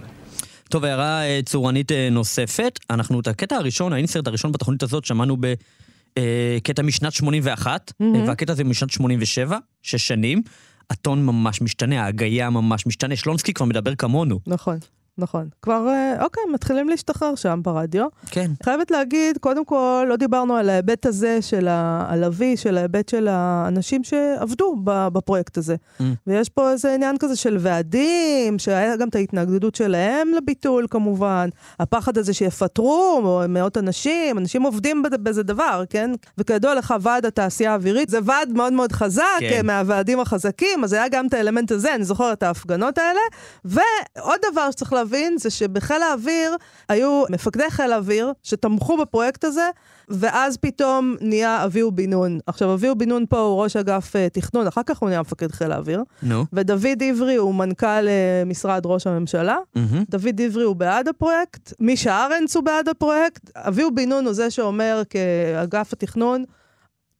טוב, 0.69 0.85
הערה 0.85 1.23
אה, 1.23 1.39
צורנית 1.45 1.91
אה, 1.91 2.09
נוספת. 2.11 2.79
אנחנו 2.89 3.19
את 3.19 3.27
הקטע 3.27 3.55
הראשון, 3.55 3.93
האינסרט 3.93 4.27
הראשון 4.27 4.51
בתוכנית 4.51 4.83
הזאת, 4.83 5.05
שמענו 5.05 5.37
בקטע 5.39 6.81
משנת 6.81 7.13
81, 7.13 7.93
מהמם. 7.99 8.15
אה, 8.15 8.27
והקטע 8.27 8.51
הזה 8.51 8.63
משנת 8.63 8.89
87, 8.89 9.57
שש 9.83 10.07
שנים. 10.07 10.41
הטון 10.89 11.25
ממש 11.25 11.61
משתנה, 11.61 12.03
ההגייה 12.03 12.49
ממש 12.49 12.87
משתנה. 12.87 13.15
שלונסקי 13.15 13.53
כבר 13.53 13.65
מדבר 13.65 13.95
כמונו. 13.95 14.39
נכון, 14.47 14.77
נכון. 15.17 15.49
כבר, 15.61 15.87
אה, 15.87 16.23
אוקיי, 16.23 16.43
מתחילים 16.53 16.89
להשתחרר 16.89 17.35
שם 17.35 17.59
ברדיו. 17.63 18.07
כן. 18.25 18.51
חייבת 18.63 18.91
להגיד, 18.91 19.37
קודם 19.37 19.65
כל, 19.65 20.05
לא 20.09 20.15
דיברנו 20.15 20.55
על 20.55 20.69
ההיבט 20.69 21.05
הזה 21.05 21.41
של 21.41 21.67
הלוי, 21.69 22.57
של 22.57 22.77
ההיבט 22.77 23.09
של 23.09 23.27
האנשים 23.27 24.03
שעבדו 24.03 24.75
בפרויקט 24.83 25.57
הזה. 25.57 25.75
Mm. 25.99 26.03
ויש 26.27 26.49
פה 26.49 26.71
איזה 26.71 26.93
עניין 26.93 27.17
כזה 27.17 27.35
של 27.35 27.57
ועדים, 27.59 28.59
שהיה 28.59 28.97
גם 28.97 29.07
את 29.07 29.15
ההתנגדות 29.15 29.75
שלהם 29.75 30.27
לביטול 30.37 30.87
כמובן, 30.89 31.49
הפחד 31.79 32.17
הזה 32.17 32.33
שיפטרו 32.33 33.21
או 33.23 33.41
מאות 33.49 33.77
אנשים, 33.77 34.37
אנשים 34.37 34.63
עובדים 34.63 35.03
בזה 35.23 35.43
דבר, 35.43 35.83
כן? 35.89 36.11
וכידוע 36.37 36.75
לך, 36.75 36.93
ועד 37.01 37.25
התעשייה 37.25 37.71
האווירית 37.71 38.09
זה 38.09 38.19
ועד 38.23 38.51
מאוד 38.51 38.73
מאוד 38.73 38.91
חזק, 38.91 39.23
כן. 39.39 39.49
כן. 39.49 39.65
מהוועדים 39.65 40.19
החזקים, 40.19 40.83
אז 40.83 40.93
היה 40.93 41.07
גם 41.07 41.27
את 41.27 41.33
האלמנט 41.33 41.71
הזה, 41.71 41.95
אני 41.95 42.03
זוכרת 42.03 42.37
את 42.37 42.43
ההפגנות 42.43 42.97
האלה. 42.97 43.19
ועוד 43.65 44.39
דבר 44.51 44.71
שצריך 44.71 44.93
להבין, 45.05 45.37
זה 45.37 45.49
שבחיל 45.49 46.01
האוויר 46.01 46.55
היו 46.89 47.23
מפקדי 47.29 47.69
חיל 47.69 47.91
האוויר 47.91 48.33
שתמכו 48.43 48.97
בפרויקט 48.97 49.43
הזה, 49.43 49.69
ואז 50.09 50.57
פתאום 50.57 51.15
נהיה 51.21 51.65
אביהו 51.65 51.91
בן 51.91 52.09
נון. 52.09 52.39
עכשיו, 52.47 52.73
אביהו 52.73 52.95
בן 52.95 53.09
נון 53.09 53.25
פה 53.29 53.39
הוא 53.39 53.63
ראש 53.63 53.75
אגף 53.75 54.15
אה, 54.15 54.29
תכנון, 54.29 54.67
אחר 54.67 54.81
כך 54.85 54.97
הוא 54.97 55.09
נהיה 55.09 55.21
מפקד 55.21 55.51
חיל 55.51 55.71
האוויר. 55.71 56.03
נו. 56.23 56.45
ודוד 56.53 57.03
עברי 57.03 57.35
הוא 57.35 57.55
מנכ"ל 57.55 58.07
אה, 58.07 58.43
משרד 58.45 58.81
ראש 58.85 59.07
הממשלה. 59.07 59.57
מהמם. 59.75 60.03
דוד 60.09 60.41
עברי 60.41 60.63
הוא 60.63 60.75
בעד 60.75 61.07
הפרויקט, 61.07 61.73
מישה 61.79 62.25
ארנס 62.25 62.55
הוא 62.55 62.63
בעד 62.63 62.89
הפרויקט, 62.89 63.49
אביהו 63.55 63.95
בן 63.95 64.09
נון 64.09 64.25
הוא 64.25 64.33
זה 64.33 64.51
שאומר 64.51 65.01
כאגף 65.09 65.93
התכנון, 65.93 66.43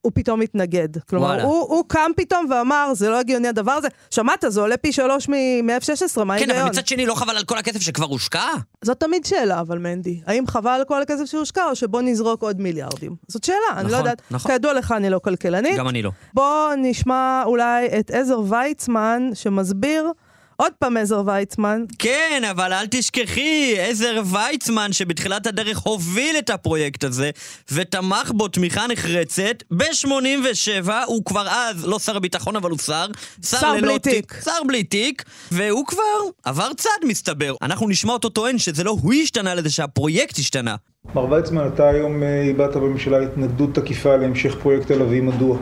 הוא 0.06 0.12
פתאום 0.16 0.40
מתנגד. 0.40 0.88
כלומר, 1.10 1.28
וואלה. 1.28 1.44
הוא, 1.44 1.60
הוא 1.62 1.84
קם 1.88 2.12
פתאום 2.18 2.46
ואמר, 2.50 2.92
זה 2.94 3.10
לא 3.10 3.20
הגיוני 3.20 3.48
הדבר 3.48 3.72
הזה. 3.72 3.88
שמעת, 4.10 4.46
זה 4.48 4.62
עולה 4.62 4.78
פי 4.78 4.92
שלוש 4.92 5.30
מ- 5.30 5.66
מ-F-16, 5.68 6.24
מה 6.24 6.34
כן, 6.34 6.40
ההיגיון? 6.40 6.58
אבל 6.60 6.70
מצד 6.70 6.88
שני 6.88 7.06
לא 7.06 7.16
חבל 7.16 7.38
על 7.38 7.44
כל 7.44 7.58
הכסף 7.58 7.80
שכבר 7.82 8.06
הושקע? 8.06 8.44
זאת 8.82 9.00
תמיד 9.00 9.26
שאלה, 9.26 9.60
אבל 9.60 9.78
מנדי. 9.78 10.22
האם 10.28 10.48
חבל 10.48 10.72
על 10.72 10.84
כל 10.84 11.02
הכסף 11.02 11.26
שהושקע, 11.26 11.66
או 11.70 11.76
שבוא 11.76 12.02
נזרוק 12.02 12.42
עוד 12.42 12.62
מיליארדים? 12.62 13.16
זאת 13.28 13.44
שאלה, 13.44 13.58
אני 13.76 13.84
לא 13.84 13.90
נכון, 13.90 13.98
יודעת. 14.00 14.22
נכון. 14.32 14.52
כידוע 14.52 14.74
לך, 14.74 14.92
אני 14.92 15.10
לא 15.10 15.20
כלכלנית. 15.20 15.78
גם 15.78 15.88
אני 15.88 16.02
לא. 16.02 16.12
בואו 16.34 16.76
נשמע 16.78 17.44
אולי 17.46 17.88
את 18.00 18.12
עזר 18.12 18.40
ויצמן, 18.50 19.30
שמסביר, 19.34 20.12
עוד 20.58 20.72
פעם 20.80 20.98
עזר 20.98 21.22
ויצמן, 21.26 21.84
כן, 22.00 22.44
אבל 22.52 22.74
אל 22.74 22.86
תשכחי, 22.92 23.76
עזר 23.80 24.22
ויצמן 24.26 24.94
שבתחילת 24.94 25.48
הדרך 25.48 25.78
הוביל 25.78 26.36
את 26.40 26.50
הפרויקט 26.50 27.04
הזה 27.04 27.30
ותמך 27.72 28.32
בו 28.36 28.48
תמיכה 28.48 28.88
נחרצת, 28.88 29.64
ב-87 29.72 30.92
הוא 31.06 31.26
כבר 31.26 31.48
אז, 31.50 31.88
לא 31.88 32.00
שר 32.00 32.18
הביטחון 32.18 32.56
אבל 32.56 32.70
הוא 32.70 32.80
שר, 32.80 33.06
שר 33.44 33.74
ללא 33.74 33.82
בלי 33.82 34.00
תיק. 34.00 34.42
שר 34.44 34.64
בלי 34.68 34.84
תיק, 34.84 35.24
והוא 35.52 35.86
כבר 35.86 36.02
עבר 36.44 36.74
צד 36.74 36.90
מסתבר. 37.04 37.56
אנחנו 37.62 37.90
נשמע 37.90 38.14
אותו 38.14 38.30
טוען 38.30 38.58
שזה 38.58 38.84
לא 38.84 38.98
הוא 39.02 39.14
השתנה 39.14 39.56
לזה 39.56 39.70
שהפרויקט 39.70 40.38
השתנה. 40.40 40.76
מר 41.16 41.32
ויצמן, 41.32 41.68
אתה 41.74 41.90
היום 41.90 42.24
אה, 42.24 42.50
הבעת 42.50 42.76
בממשלה 42.76 43.24
התנגדות 43.24 43.76
תקיפה 43.76 44.16
להמשך 44.16 44.56
פרויקט 44.62 44.88
תל 44.88 45.02
אביב, 45.02 45.24
מדוע? 45.24 45.58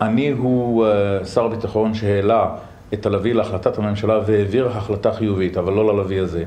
אני 0.00 0.30
הוא 0.30 0.86
אה, 0.86 1.24
שר 1.24 1.44
הביטחון 1.44 1.94
שהעלה 1.94 2.46
את 2.94 3.06
אביב 3.06 3.36
להחלטת 3.36 3.78
הממשלה 3.78 4.18
והעביר 4.26 4.68
החלטה 4.68 5.12
חיובית, 5.12 5.56
אבל 5.56 5.72
לא 5.72 5.86
ללוי 5.86 6.18
הזה. 6.18 6.44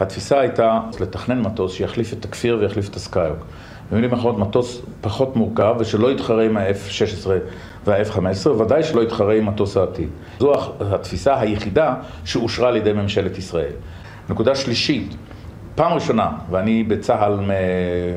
התפיסה 0.00 0.40
הייתה 0.40 0.80
לתכנן 1.00 1.40
מטוס 1.40 1.72
שיחליף 1.72 2.12
את 2.12 2.24
הכפיר 2.24 2.58
ויחליף 2.60 2.88
את 2.88 2.96
הסקייוק. 2.96 3.38
במילים 3.92 4.12
אחרות, 4.12 4.38
מטוס 4.38 4.82
פחות 5.00 5.36
מורכב 5.36 5.74
ושלא 5.78 6.12
יתחרה 6.12 6.44
עם 6.44 6.56
ה-F-16 6.56 7.28
וה-F-15, 7.86 8.48
ודאי 8.48 8.82
שלא 8.82 9.02
יתחרה 9.02 9.34
עם 9.34 9.46
מטוס 9.46 9.76
העתיד. 9.76 10.08
זו 10.38 10.52
התפיסה 10.80 11.40
היחידה 11.40 11.94
שאושרה 12.24 12.68
על 12.68 12.76
ידי 12.76 12.92
ממשלת 12.92 13.38
ישראל. 13.38 13.72
נקודה 14.28 14.54
שלישית, 14.54 15.14
פעם 15.74 15.92
ראשונה, 15.92 16.30
ואני 16.50 16.82
בצה"ל 16.82 17.40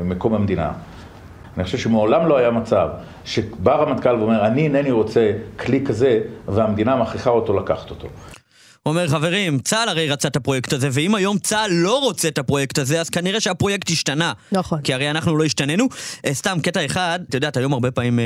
מקום 0.06 0.34
המדינה, 0.34 0.72
אני 1.58 1.64
חושב 1.64 1.78
שמעולם 1.78 2.28
לא 2.28 2.38
היה 2.38 2.52
מצב 2.52 2.88
שבא 3.26 3.76
רמטכ"ל 3.76 4.16
ואומר, 4.16 4.46
אני 4.48 4.64
אינני 4.64 4.92
רוצה 4.92 5.32
כלי 5.60 5.86
כזה, 5.86 6.20
והמדינה 6.48 6.96
מכריחה 6.96 7.30
אותו 7.30 7.60
לקחת 7.60 7.90
אותו. 7.90 8.08
אומר, 8.86 9.08
חברים, 9.08 9.60
צה"ל 9.60 9.90
הרי 9.90 10.10
רצה 10.10 10.28
את 10.28 10.36
הפרויקט 10.36 10.74
הזה, 10.74 10.90
ואם 10.92 11.16
היום 11.16 11.38
צה"ל 11.38 11.72
לא 11.72 12.00
רוצה 12.00 12.28
את 12.28 12.38
הפרויקט 12.38 12.78
הזה, 12.78 13.02
אז 13.02 13.10
כנראה 13.10 13.40
שהפרויקט 13.40 13.90
השתנה. 13.90 14.34
נכון. 14.52 14.82
כי 14.82 14.94
הרי 14.94 15.12
אנחנו 15.12 15.38
לא 15.38 15.44
השתננו. 15.44 15.88
אה, 16.26 16.34
סתם, 16.34 16.58
קטע 16.64 16.86
אחד, 16.86 17.20
את 17.30 17.34
יודעת, 17.34 17.58
היום 17.58 17.74
הרבה 17.74 17.92
פעמים 17.92 18.20
אה, 18.20 18.24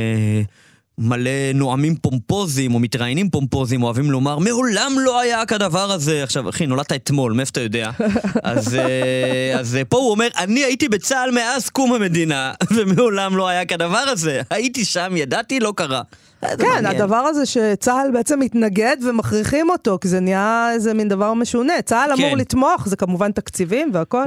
מלא 0.97 1.51
נואמים 1.53 1.95
פומפוזיים, 1.95 2.73
או 2.73 2.79
מתראיינים 2.79 3.29
פומפוזיים, 3.29 3.83
אוהבים 3.83 4.11
לומר, 4.11 4.39
מעולם 4.39 4.95
לא 4.99 5.19
היה 5.19 5.45
כדבר 5.45 5.91
הזה. 5.91 6.23
עכשיו, 6.23 6.49
אחי, 6.49 6.65
נולדת 6.65 6.91
אתמול, 6.91 7.33
מאיפה 7.33 7.51
אתה 7.51 7.61
יודע? 7.61 7.91
אז, 8.43 8.75
אה, 8.75 9.59
אז 9.59 9.75
אה, 9.75 9.85
פה 9.85 9.97
הוא 9.97 10.11
אומר, 10.11 10.27
אני 10.37 10.63
הייתי 10.63 10.89
בצה"ל 10.89 11.31
מאז 11.31 11.69
קום 11.69 11.93
המדינה, 11.93 12.53
ומעולם 12.75 13.37
לא 13.37 13.47
היה 13.47 13.65
כדבר 13.65 13.97
הזה. 13.97 14.41
הייתי 14.49 14.85
שם, 14.85 15.13
ידעתי, 15.17 15.59
לא 15.59 15.73
קרה. 15.75 16.01
כן. 16.41 16.85
הדבר 16.85 17.15
הזה 17.15 17.45
שצה"ל 17.45 18.11
בעצם 18.13 18.39
מתנגד 18.39 18.97
ומכריחים 19.03 19.69
אותו, 19.69 19.97
כי 20.01 20.07
זה 20.07 20.19
נהיה 20.19 20.69
איזה 20.73 20.93
מין 20.93 21.07
דבר 21.07 21.33
משונה. 21.33 21.73
צה"ל 21.85 22.15
כן. 22.15 22.23
אמור 22.23 22.37
לתמוך, 22.37 22.87
זה 22.87 22.95
כמובן 22.95 23.31
תקציבים 23.31 23.91
והכל. 23.93 24.25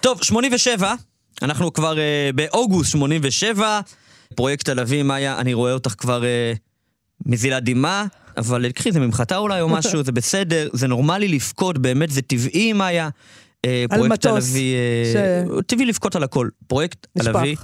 טוב, 0.00 0.18
87, 0.22 0.94
אנחנו 1.42 1.72
כבר 1.72 1.94
uh, 1.94 2.32
באוגוסט 2.34 2.90
87, 2.90 3.80
פרויקט 4.34 4.64
תל 4.64 4.80
אביב, 4.80 5.06
מאיה, 5.06 5.38
אני 5.38 5.54
רואה 5.54 5.72
אותך 5.72 5.94
כבר 5.98 6.22
uh, 6.22 6.58
מזילה 7.26 7.60
דמעה, 7.60 8.06
אבל 8.36 8.64
אה, 8.64 8.72
קחי 8.72 8.92
זה 8.92 9.00
ממחטה 9.00 9.36
אולי 9.36 9.60
או 9.60 9.68
משהו, 9.76 10.02
זה 10.02 10.12
בסדר, 10.12 10.68
זה 10.72 10.88
נורמלי 10.88 11.28
לבכות, 11.28 11.78
באמת 11.78 12.10
זה 12.10 12.22
טבעי, 12.22 12.72
מאיה. 12.72 13.08
Uh, 13.08 13.70
על 13.90 13.98
פרויקט 13.98 14.12
מטוס 14.12 14.50
אביב, 14.50 14.76
uh, 15.58 15.62
טבעי 15.62 15.86
לבכות 15.86 16.16
על 16.16 16.22
הכל. 16.22 16.48
פרויקט 16.66 17.06
נשפך. 17.16 17.36
אביב 17.36 17.58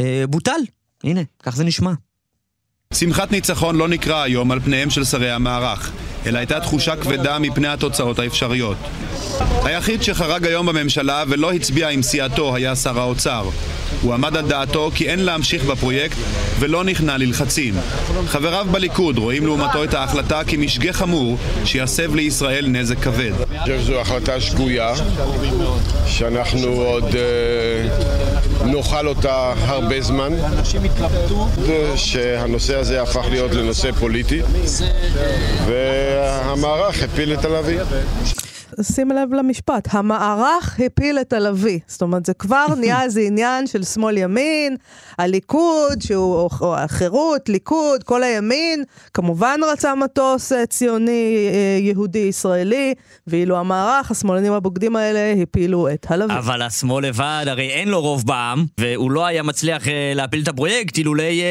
uh, 0.00 0.02
בוטל, 0.28 0.60
הנה, 1.04 1.20
כך 1.42 1.56
זה 1.56 1.64
נשמע. 1.64 1.92
שמחת 2.98 3.32
ניצחון 3.32 3.76
לא 3.76 3.88
נקרא 3.88 4.22
היום 4.22 4.50
על 4.50 4.60
פניהם 4.60 4.90
של 4.90 5.04
שרי 5.04 5.30
המערך, 5.30 5.90
אלא 6.26 6.38
הייתה 6.38 6.60
תחושה 6.60 6.96
כבדה 6.96 7.38
מפני 7.38 7.68
התוצאות 7.68 8.18
האפשריות. 8.18 8.76
היחיד 9.64 10.02
שחרג 10.02 10.46
היום 10.46 10.66
בממשלה 10.66 11.24
ולא 11.28 11.52
הצביע 11.52 11.88
עם 11.88 12.02
סיעתו 12.02 12.56
היה 12.56 12.76
שר 12.76 13.00
האוצר. 13.00 13.48
הוא 14.02 14.14
עמד 14.14 14.36
על 14.36 14.46
דעתו 14.46 14.90
כי 14.94 15.08
אין 15.08 15.24
להמשיך 15.24 15.64
בפרויקט 15.64 16.16
ולא 16.58 16.84
נכנע 16.84 17.18
ללחצים. 17.18 17.74
חבריו 18.26 18.66
בליכוד 18.70 19.18
רואים 19.18 19.46
לעומתו 19.46 19.84
את 19.84 19.94
ההחלטה 19.94 20.44
כמשגה 20.46 20.92
חמור 20.92 21.38
שיסב 21.64 22.14
לישראל 22.14 22.66
נזק 22.68 22.98
כבד. 22.98 23.32
אני 23.50 23.58
חושב 23.58 23.80
שזו 23.80 24.00
החלטה 24.00 24.40
שגויה, 24.40 24.94
שאנחנו 26.06 26.68
עוד 26.68 27.16
אה, 27.16 27.88
נאכל 28.76 29.08
אותה 29.08 29.52
הרבה 29.56 30.00
זמן, 30.00 30.32
שהנושא 31.96 32.76
הזה 32.76 33.02
הפך 33.02 33.24
להיות 33.30 33.54
לנושא 33.54 33.92
פוליטי, 33.92 34.40
והמערך 35.66 37.02
הפיל 37.02 37.32
את 37.34 37.44
אביב. 37.44 37.80
שים 38.82 39.10
לב 39.10 39.32
למשפט, 39.32 39.88
המערך 39.90 40.80
הפיל 40.86 41.18
את 41.18 41.32
הלוי. 41.32 41.78
זאת 41.86 42.02
אומרת, 42.02 42.26
זה 42.26 42.34
כבר 42.34 42.66
נהיה 42.80 43.02
איזה 43.02 43.20
עניין 43.20 43.66
של 43.66 43.84
שמאל-ימין, 43.84 44.76
הליכוד, 45.18 46.02
שהוא, 46.02 46.34
או, 46.34 46.48
או 46.60 46.76
החירות, 46.76 47.48
ליכוד, 47.48 48.04
כל 48.04 48.22
הימין, 48.22 48.84
כמובן 49.14 49.60
רצה 49.72 49.94
מטוס 49.94 50.52
אה, 50.52 50.66
ציוני, 50.66 51.48
אה, 51.52 51.78
יהודי, 51.80 52.18
ישראלי, 52.18 52.94
ואילו 53.26 53.56
המערך, 53.56 54.10
השמאלנים 54.10 54.52
הבוגדים 54.52 54.96
האלה, 54.96 55.42
הפילו 55.42 55.88
את 55.88 56.06
הלוי. 56.10 56.38
אבל 56.38 56.62
השמאל 56.62 57.06
לבד, 57.06 57.44
הרי 57.48 57.70
אין 57.70 57.88
לו 57.88 58.00
רוב 58.00 58.26
בעם, 58.26 58.64
והוא 58.80 59.10
לא 59.10 59.26
היה 59.26 59.42
מצליח 59.42 59.88
אה, 59.88 60.12
להפיל 60.14 60.42
את 60.42 60.48
הפרויקט 60.48 60.98
אילולי 60.98 61.42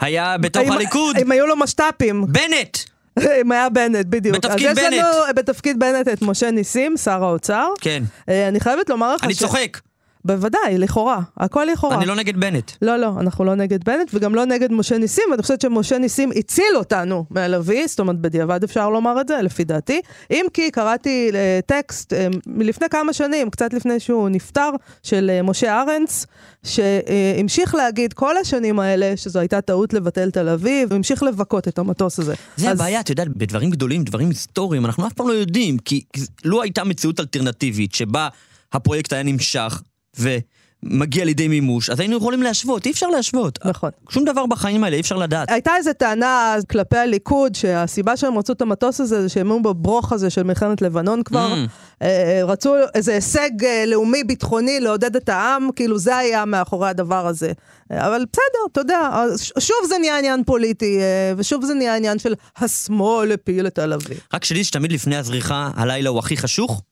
היה 0.00 0.38
בתוך 0.38 0.70
הליכוד. 0.70 1.16
אם 1.16 1.32
היו 1.32 1.46
לו 1.46 1.56
משת"פים. 1.56 2.24
בנט! 2.28 2.97
אם 3.42 3.52
היה 3.52 3.68
בנט, 3.68 4.06
בדיוק. 4.06 4.36
בתפקיד 4.36 4.66
אז 4.66 4.78
יש 4.78 4.84
בנט. 4.84 4.92
לנו 4.94 5.08
בתפקיד 5.36 5.78
בנט 5.78 6.08
את 6.08 6.22
משה 6.22 6.50
ניסים, 6.50 6.96
שר 6.96 7.24
האוצר. 7.24 7.68
כן. 7.80 8.02
אה, 8.28 8.48
אני 8.48 8.60
חייבת 8.60 8.90
לומר 8.90 9.14
לך 9.14 9.24
אני 9.24 9.34
ש- 9.34 9.38
צוחק. 9.38 9.78
בוודאי, 10.24 10.78
לכאורה. 10.78 11.20
הכל 11.36 11.64
לכאורה. 11.72 11.96
אני 11.96 12.06
לא 12.06 12.14
נגד 12.16 12.36
בנט. 12.36 12.72
לא, 12.82 12.96
לא, 12.96 13.12
אנחנו 13.20 13.44
לא 13.44 13.54
נגד 13.54 13.84
בנט 13.84 14.10
וגם 14.14 14.34
לא 14.34 14.44
נגד 14.44 14.72
משה 14.72 14.98
ניסים, 14.98 15.24
ואני 15.30 15.42
חושבת 15.42 15.60
שמשה 15.60 15.98
ניסים 15.98 16.30
הציל 16.36 16.76
אותנו 16.76 17.24
מהלוי, 17.30 17.88
זאת 17.88 18.00
אומרת, 18.00 18.18
בדיעבד 18.20 18.64
אפשר 18.64 18.90
לומר 18.90 19.20
את 19.20 19.28
זה, 19.28 19.42
לפי 19.42 19.64
דעתי. 19.64 20.00
אם 20.30 20.46
כי 20.54 20.70
קראתי 20.70 21.30
אה, 21.34 21.60
טקסט 21.66 22.12
אה, 22.12 22.26
מלפני 22.46 22.88
כמה 22.88 23.12
שנים, 23.12 23.50
קצת 23.50 23.72
לפני 23.72 24.00
שהוא 24.00 24.28
נפטר, 24.28 24.70
של 25.02 25.30
אה, 25.34 25.42
משה 25.42 25.82
ארנס, 25.82 26.26
שהמשיך 26.64 27.74
להגיד 27.74 28.12
כל 28.12 28.36
השנים 28.36 28.78
האלה 28.80 29.12
שזו 29.16 29.38
הייתה 29.38 29.60
טעות 29.60 29.92
לבטל 29.94 30.30
תל 30.30 30.48
אביב, 30.48 30.92
והמשיך 30.92 31.22
לבכות 31.22 31.68
את 31.68 31.78
המטוס 31.78 32.18
הזה. 32.18 32.34
זה 32.56 32.70
אז- 32.70 32.80
הבעיה, 32.80 33.00
את 33.00 33.10
יודעת, 33.10 33.28
בדברים 33.28 33.70
גדולים, 33.70 34.04
דברים 34.04 34.28
היסטוריים, 34.28 34.86
אנחנו 34.86 35.06
אף 35.06 35.12
פעם 35.12 35.28
לא 35.28 35.32
יודעים, 35.32 35.78
כי 35.78 36.02
לו 36.44 36.62
הייתה 36.62 36.84
מציאות 36.84 37.20
אלטרנטיבית 37.20 37.94
שבה 37.94 38.28
הפרויקט 38.72 39.12
היה 39.12 39.22
נמשך 39.22 39.82
ומגיע 40.16 41.24
לידי 41.24 41.48
מימוש, 41.48 41.90
אז 41.90 42.00
היינו 42.00 42.16
יכולים 42.16 42.42
להשוות, 42.42 42.86
אי 42.86 42.90
אפשר 42.90 43.06
להשוות. 43.06 43.58
נכון. 43.64 43.90
שום 44.10 44.24
דבר 44.24 44.46
בחיים 44.46 44.84
האלה 44.84 44.96
אי 44.96 45.00
אפשר 45.00 45.16
לדעת. 45.16 45.50
הייתה 45.50 45.70
איזו 45.76 45.90
טענה 45.98 46.56
כלפי 46.70 46.96
הליכוד, 46.96 47.54
שהסיבה 47.54 48.16
שהם 48.16 48.38
רצו 48.38 48.52
את 48.52 48.62
המטוס 48.62 49.00
הזה, 49.00 49.22
זה 49.22 49.28
שהם 49.28 49.50
היו 49.50 49.62
בברוך 49.62 50.12
הזה 50.12 50.30
של 50.30 50.42
מלחמת 50.42 50.82
לבנון 50.82 51.22
כבר. 51.22 51.54
Mm. 51.54 51.68
אה, 52.02 52.40
רצו 52.44 52.74
איזה 52.94 53.14
הישג 53.14 53.50
אה, 53.64 53.84
לאומי 53.86 54.24
ביטחוני 54.24 54.80
לעודד 54.80 55.16
את 55.16 55.28
העם, 55.28 55.68
כאילו 55.76 55.98
זה 55.98 56.16
היה 56.16 56.44
מאחורי 56.44 56.88
הדבר 56.88 57.26
הזה. 57.26 57.52
אה, 57.92 58.06
אבל 58.06 58.24
בסדר, 58.32 58.72
אתה 58.72 58.80
יודע, 58.80 59.10
שוב 59.58 59.76
זה 59.88 59.98
נהיה 59.98 60.18
עניין 60.18 60.44
פוליטי, 60.44 60.98
אה, 60.98 61.32
ושוב 61.36 61.64
זה 61.64 61.74
נהיה 61.74 61.96
עניין 61.96 62.18
של 62.18 62.34
השמאל 62.56 63.32
הפיל 63.32 63.66
את 63.66 63.78
אביב. 63.78 64.20
רק 64.34 64.44
שתדעי 64.44 64.64
שתמיד 64.64 64.92
לפני 64.92 65.16
הזריחה, 65.16 65.70
הלילה 65.74 66.08
הוא 66.10 66.18
הכי 66.18 66.36
חשוך, 66.36 66.82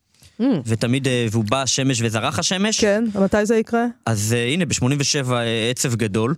ותמיד, 0.66 1.08
אה, 1.08 1.26
והוא 1.30 1.44
בא 1.44 1.62
השמש 1.62 2.02
וזרח 2.02 2.38
השמש. 2.38 2.78
Mm. 2.78 2.82
כן, 2.82 3.04
מתי 3.14 3.46
זה 3.46 3.56
יקרה? 3.56 3.86
אז 4.06 4.34
אה, 4.36 4.46
הנה, 4.46 4.64
ב-87 4.66 5.32
עצב 5.70 5.94
גדול, 5.94 6.34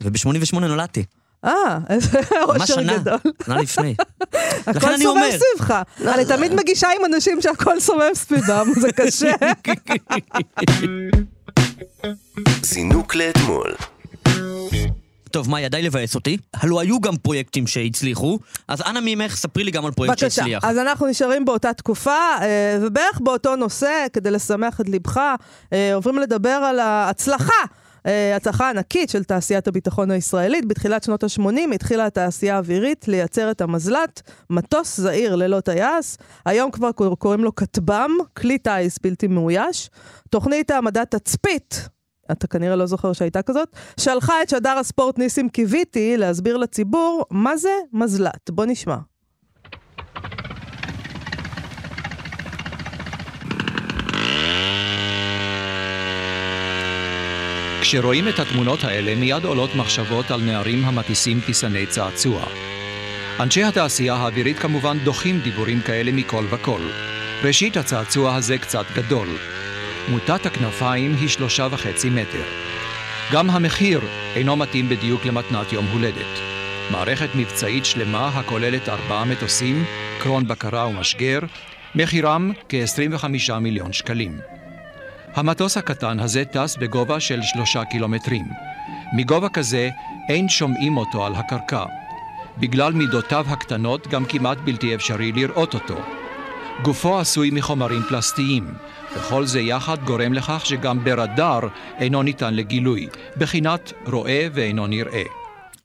וב-88 0.00 0.58
נולדתי. 0.60 1.04
אה, 1.44 1.78
איזה 1.90 2.20
אושר 2.42 2.82
גדול. 2.82 3.18
שנה 3.44 3.56
לפני. 3.56 3.94
הכל 4.66 4.96
סובב. 4.98 5.20
סביבך. 5.30 5.82
אני 6.14 6.24
תמיד 6.24 6.54
מגישה 6.54 6.88
עם 6.98 7.14
אנשים 7.14 7.42
שהכל 7.42 7.80
סובב 7.80 8.14
סביבם, 8.14 8.72
זה 8.80 8.92
קשה. 8.92 9.32
זינוק 12.62 13.14
לאתמול. 13.14 13.74
טוב, 15.32 15.50
מאיה, 15.50 15.68
די 15.68 15.82
לבאס 15.82 16.14
אותי. 16.14 16.36
הלו 16.54 16.80
היו 16.80 17.00
גם 17.00 17.16
פרויקטים 17.16 17.66
שהצליחו, 17.66 18.38
אז 18.68 18.82
אנא 18.86 19.00
ממך, 19.02 19.36
ספרי 19.36 19.64
לי 19.64 19.70
גם 19.70 19.86
על 19.86 19.92
פרויקט 19.92 20.12
בבקשה. 20.12 20.30
שהצליח. 20.30 20.64
אז 20.64 20.78
אנחנו 20.78 21.06
נשארים 21.06 21.44
באותה 21.44 21.72
תקופה, 21.72 22.16
אה, 22.42 22.78
ובערך 22.82 23.20
באותו 23.20 23.56
נושא, 23.56 24.06
כדי 24.12 24.30
לשמח 24.30 24.80
את 24.80 24.88
ליבך, 24.88 25.20
אה, 25.72 25.94
עוברים 25.94 26.18
לדבר 26.18 26.48
על 26.50 26.78
ההצלחה. 26.78 27.52
אה, 28.06 28.36
הצלחה 28.36 28.70
ענקית 28.70 29.10
של 29.10 29.24
תעשיית 29.24 29.68
הביטחון 29.68 30.10
הישראלית. 30.10 30.64
בתחילת 30.68 31.04
שנות 31.04 31.24
ה-80 31.24 31.74
התחילה 31.74 32.06
התעשייה 32.06 32.54
האווירית 32.54 33.08
לייצר 33.08 33.50
את 33.50 33.60
המזל"ט, 33.60 34.20
מטוס 34.50 34.96
זעיר 35.00 35.36
ללא 35.36 35.60
טייס. 35.60 36.18
היום 36.46 36.70
כבר 36.70 36.92
קור- 36.92 37.16
קוראים 37.18 37.44
לו 37.44 37.54
כטב"ם, 37.54 38.10
כלי 38.36 38.58
טיס 38.58 38.98
בלתי 39.02 39.26
מאויש. 39.26 39.90
תוכנית 40.30 40.70
העמדת 40.70 41.14
תצפית, 41.14 41.88
אתה 42.30 42.46
כנראה 42.46 42.76
לא 42.76 42.86
זוכר 42.86 43.12
שהייתה 43.12 43.42
כזאת, 43.42 43.68
שלחה 44.00 44.42
את 44.42 44.48
שדר 44.48 44.78
הספורט 44.78 45.18
ניסים 45.18 45.48
קיוויתי 45.48 46.16
להסביר 46.16 46.56
לציבור 46.56 47.24
מה 47.30 47.56
זה 47.56 47.72
מזל"ט. 47.92 48.50
בוא 48.50 48.64
נשמע. 48.64 48.96
כשרואים 57.82 58.28
את 58.28 58.38
התמונות 58.38 58.84
האלה 58.84 59.14
מיד 59.14 59.44
עולות 59.44 59.70
מחשבות 59.74 60.30
על 60.30 60.40
נערים 60.40 60.84
המטיסים 60.84 61.40
טיסני 61.46 61.86
צעצוע. 61.86 62.42
אנשי 63.40 63.64
התעשייה 63.64 64.14
האווירית 64.14 64.58
כמובן 64.58 64.98
דוחים 65.04 65.40
דיבורים 65.40 65.80
כאלה 65.80 66.12
מכל 66.12 66.44
וכל. 66.50 66.80
ראשית, 67.44 67.76
הצעצוע 67.76 68.34
הזה 68.34 68.58
קצת 68.58 68.84
גדול. 68.94 69.28
מוטת 70.08 70.46
הכנפיים 70.46 71.14
היא 71.20 71.28
שלושה 71.28 71.66
וחצי 71.70 72.10
מטר. 72.10 72.42
גם 73.32 73.50
המחיר 73.50 74.00
אינו 74.34 74.56
מתאים 74.56 74.88
בדיוק 74.88 75.24
למתנת 75.24 75.72
יום 75.72 75.86
הולדת. 75.92 76.38
מערכת 76.90 77.28
מבצעית 77.34 77.84
שלמה 77.84 78.28
הכוללת 78.28 78.88
ארבעה 78.88 79.24
מטוסים, 79.24 79.84
קרון 80.22 80.48
בקרה 80.48 80.88
ומשגר, 80.88 81.38
מחירם 81.94 82.52
כ-25 82.68 83.26
מיליון 83.60 83.92
שקלים. 83.92 84.38
המטוס 85.34 85.76
הקטן 85.76 86.20
הזה 86.20 86.44
טס 86.44 86.76
בגובה 86.76 87.20
של 87.20 87.42
שלושה 87.42 87.84
קילומטרים. 87.84 88.44
מגובה 89.12 89.48
כזה 89.48 89.90
אין 90.28 90.48
שומעים 90.48 90.96
אותו 90.96 91.26
על 91.26 91.34
הקרקע. 91.34 91.84
בגלל 92.58 92.92
מידותיו 92.92 93.46
הקטנות 93.48 94.06
גם 94.06 94.24
כמעט 94.24 94.58
בלתי 94.58 94.94
אפשרי 94.94 95.32
לראות 95.32 95.74
אותו. 95.74 95.96
גופו 96.82 97.20
עשוי 97.20 97.50
מחומרים 97.52 98.02
פלסטיים, 98.08 98.64
וכל 99.16 99.46
זה 99.46 99.60
יחד 99.60 100.04
גורם 100.04 100.32
לכך 100.32 100.62
שגם 100.66 101.04
ברדאר 101.04 101.60
אינו 101.98 102.22
ניתן 102.22 102.54
לגילוי, 102.54 103.06
בחינת 103.36 103.92
רואה 104.06 104.46
ואינו 104.54 104.86
נראה. 104.86 105.22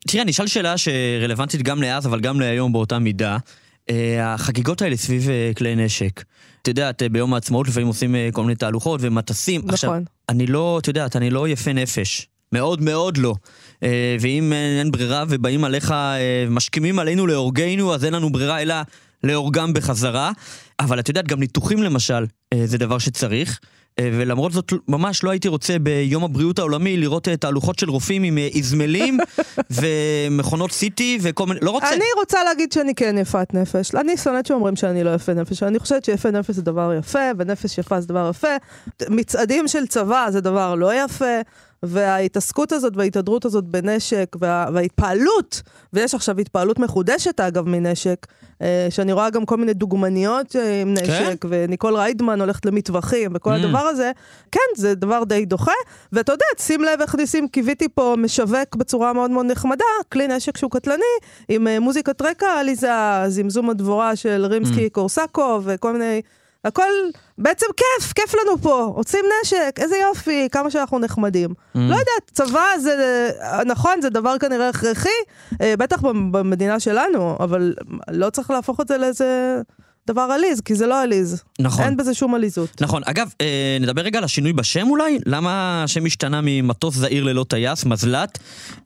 תראה, 0.07 0.23
אני 0.23 0.31
אשאל 0.31 0.47
שאלה 0.47 0.77
שרלוונטית 0.77 1.61
גם 1.61 1.81
לאז, 1.81 2.07
אבל 2.07 2.19
גם 2.19 2.39
להיום 2.39 2.73
באותה 2.73 2.99
מידה. 2.99 3.37
אה, 3.89 4.33
החגיגות 4.33 4.81
האלה 4.81 4.97
סביב 4.97 5.29
אה, 5.29 5.51
כלי 5.57 5.75
נשק. 5.75 6.23
את 6.61 6.67
יודעת, 6.67 7.03
אה, 7.03 7.09
ביום 7.09 7.33
העצמאות 7.33 7.67
לפעמים 7.67 7.87
עושים 7.87 8.15
כל 8.31 8.41
מיני 8.41 8.55
תהלוכות 8.55 8.99
ומטסים. 9.03 9.61
נכון. 9.61 9.73
עכשיו, 9.73 9.93
אני 10.29 10.47
לא, 10.47 10.79
את 10.81 10.87
יודעת, 10.87 11.15
אני 11.15 11.29
לא 11.29 11.47
יפה 11.47 11.73
נפש. 11.73 12.27
מאוד 12.51 12.81
מאוד 12.81 13.17
לא. 13.17 13.35
ואם 14.19 14.53
אין 14.79 14.91
ברירה 14.91 15.23
ובאים 15.29 15.63
עליך, 15.63 15.93
משכימים 16.49 16.99
עלינו 16.99 17.27
להורגנו, 17.27 17.93
אז 17.93 18.05
אין 18.05 18.13
לנו 18.13 18.29
ברירה 18.29 18.61
אלא 18.61 18.75
להורגם 19.23 19.73
בחזרה. 19.73 20.31
אבל 20.79 20.99
את 20.99 21.09
יודעת, 21.09 21.27
גם 21.27 21.39
ניתוחים 21.39 21.83
למשל, 21.83 22.25
אה, 22.53 22.61
זה 22.65 22.77
דבר 22.77 22.97
שצריך. 22.97 23.59
אה, 23.99 24.09
ולמרות 24.13 24.51
זאת, 24.51 24.73
ממש 24.87 25.23
לא 25.23 25.29
הייתי 25.29 25.47
רוצה 25.47 25.79
ביום 25.79 26.23
הבריאות 26.23 26.59
העולמי 26.59 26.97
לראות 26.97 27.27
אה, 27.27 27.37
תהלוכות 27.37 27.79
של 27.79 27.89
רופאים 27.89 28.23
עם 28.23 28.37
איזמלים 28.37 29.17
ומכונות 29.77 30.71
סיטי 30.71 31.19
וכל 31.21 31.45
מיני... 31.45 31.59
לא 31.61 31.71
רוצה. 31.71 31.93
אני 31.93 32.05
רוצה 32.17 32.43
להגיד 32.43 32.71
שאני 32.71 32.95
כן 32.95 33.15
יפת 33.17 33.53
נפש. 33.53 33.95
אני 33.95 34.17
שונאת 34.17 34.45
שאומרים 34.45 34.75
שאני 34.75 35.03
לא 35.03 35.13
יפה 35.13 35.33
נפש. 35.33 35.63
אני 35.63 35.79
חושבת 35.79 36.05
שיפה 36.05 36.31
נפש 36.31 36.55
זה 36.55 36.61
דבר 36.61 36.93
יפה, 36.99 37.19
ונפש 37.37 37.77
יפה 37.77 38.01
זה 38.01 38.07
דבר 38.07 38.29
יפה. 38.29 38.55
מצעדים 39.09 39.67
של 39.67 39.87
צבא 39.87 40.27
זה 40.29 40.41
דבר 40.41 40.75
לא 40.75 41.03
יפה. 41.03 41.41
וההתעסקות 41.83 42.71
הזאת 42.71 42.97
וההתהדרות 42.97 43.45
הזאת 43.45 43.63
בנשק 43.63 44.35
וה, 44.41 44.65
וההתפעלות, 44.73 45.61
ויש 45.93 46.15
עכשיו 46.15 46.39
התפעלות 46.39 46.79
מחודשת 46.79 47.39
אגב 47.39 47.67
מנשק, 47.67 48.27
אה, 48.61 48.87
שאני 48.89 49.13
רואה 49.13 49.29
גם 49.29 49.45
כל 49.45 49.57
מיני 49.57 49.73
דוגמניות 49.73 50.55
אה, 50.55 50.81
עם 50.81 50.93
נשק, 50.93 51.07
כן? 51.41 51.47
וניקול 51.49 51.95
ריידמן 51.95 52.41
הולכת 52.41 52.65
למטווחים, 52.65 53.31
וכל 53.35 53.51
Mm. 53.51 53.53
הדבר 53.53 53.79
הזה, 53.79 54.11
כן, 54.51 54.59
זה 54.75 54.95
דבר 54.95 55.23
די 55.23 55.45
דוחה. 55.45 55.71
ואתה 56.11 56.31
יודע, 56.31 56.45
שים 56.57 56.83
לב 56.83 57.01
איך 57.01 57.15
ניסים 57.15 57.47
קיוויתי 57.47 57.87
פה 57.89 58.15
משווק 58.17 58.75
בצורה 58.75 59.13
מאוד 59.13 59.31
מאוד 59.31 59.45
נחמדה, 59.45 59.85
כלי 60.11 60.27
נשק 60.27 60.57
שהוא 60.57 60.71
קטלני, 60.71 61.03
עם 61.49 61.67
אה, 61.67 61.79
מוזיקת 61.79 62.21
רקע, 62.21 62.47
עליזה, 62.59 62.89
זמזום 63.27 63.69
הדבורה 63.69 64.15
של 64.15 64.45
רימסקי 64.49 64.85
Mm. 64.87 64.89
קורסקו, 64.89 65.59
וכל 65.63 65.93
מיני... 65.93 66.21
הכל 66.65 66.89
בעצם 67.37 67.65
כיף, 67.77 68.13
כיף 68.13 68.33
לנו 68.35 68.57
פה, 68.61 68.91
עושים 68.95 69.25
נשק, 69.43 69.75
איזה 69.79 69.95
יופי, 69.97 70.47
כמה 70.51 70.71
שאנחנו 70.71 70.99
נחמדים. 70.99 71.49
Mm. 71.49 71.53
לא 71.79 71.83
יודעת, 71.83 72.31
צבא 72.33 72.65
זה, 72.79 73.29
נכון, 73.65 74.01
זה 74.01 74.09
דבר 74.09 74.37
כנראה 74.37 74.69
הכרחי, 74.69 75.09
אה, 75.61 75.73
בטח 75.77 76.01
במ- 76.01 76.31
במדינה 76.31 76.79
שלנו, 76.79 77.37
אבל 77.39 77.73
לא 78.11 78.29
צריך 78.29 78.51
להפוך 78.51 78.81
את 78.81 78.87
זה 78.87 78.97
לאיזה 78.97 79.61
דבר 80.07 80.21
עליז, 80.21 80.61
כי 80.61 80.75
זה 80.75 80.87
לא 80.87 81.01
עליז. 81.01 81.43
נכון. 81.59 81.85
אין 81.85 81.97
בזה 81.97 82.13
שום 82.13 82.35
עליזות. 82.35 82.81
נכון. 82.81 83.01
אגב, 83.05 83.29
אה, 83.41 83.77
נדבר 83.79 84.01
רגע 84.01 84.17
על 84.17 84.23
השינוי 84.23 84.53
בשם 84.53 84.89
אולי? 84.89 85.19
למה 85.25 85.83
השם 85.83 86.05
השתנה 86.05 86.39
ממטוס 86.43 86.95
זעיר 86.95 87.23
ללא 87.23 87.45
טייס, 87.49 87.85
מזל"ט, 87.85 88.37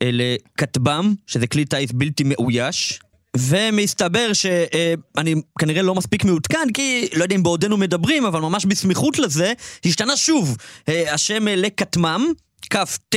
אה, 0.01 0.09
לכטב"ם, 0.13 1.13
שזה 1.27 1.47
כלי 1.47 1.65
טיס 1.65 1.91
בלתי 1.93 2.23
מאויש? 2.25 2.99
ומסתבר 3.37 4.33
שאני 4.33 5.35
כנראה 5.59 5.81
לא 5.81 5.95
מספיק 5.95 6.25
מעודכן, 6.25 6.67
כי 6.73 7.07
לא 7.13 7.23
יודע 7.23 7.35
אם 7.35 7.43
בעודנו 7.43 7.77
מדברים, 7.77 8.25
אבל 8.25 8.41
ממש 8.41 8.65
בסמיכות 8.65 9.19
לזה, 9.19 9.53
השתנה 9.85 10.17
שוב 10.17 10.57
אה, 10.89 11.13
השם 11.13 11.47
אה, 11.47 11.55
לכטמ"ם, 11.55 12.25
כ"ט 12.69 13.15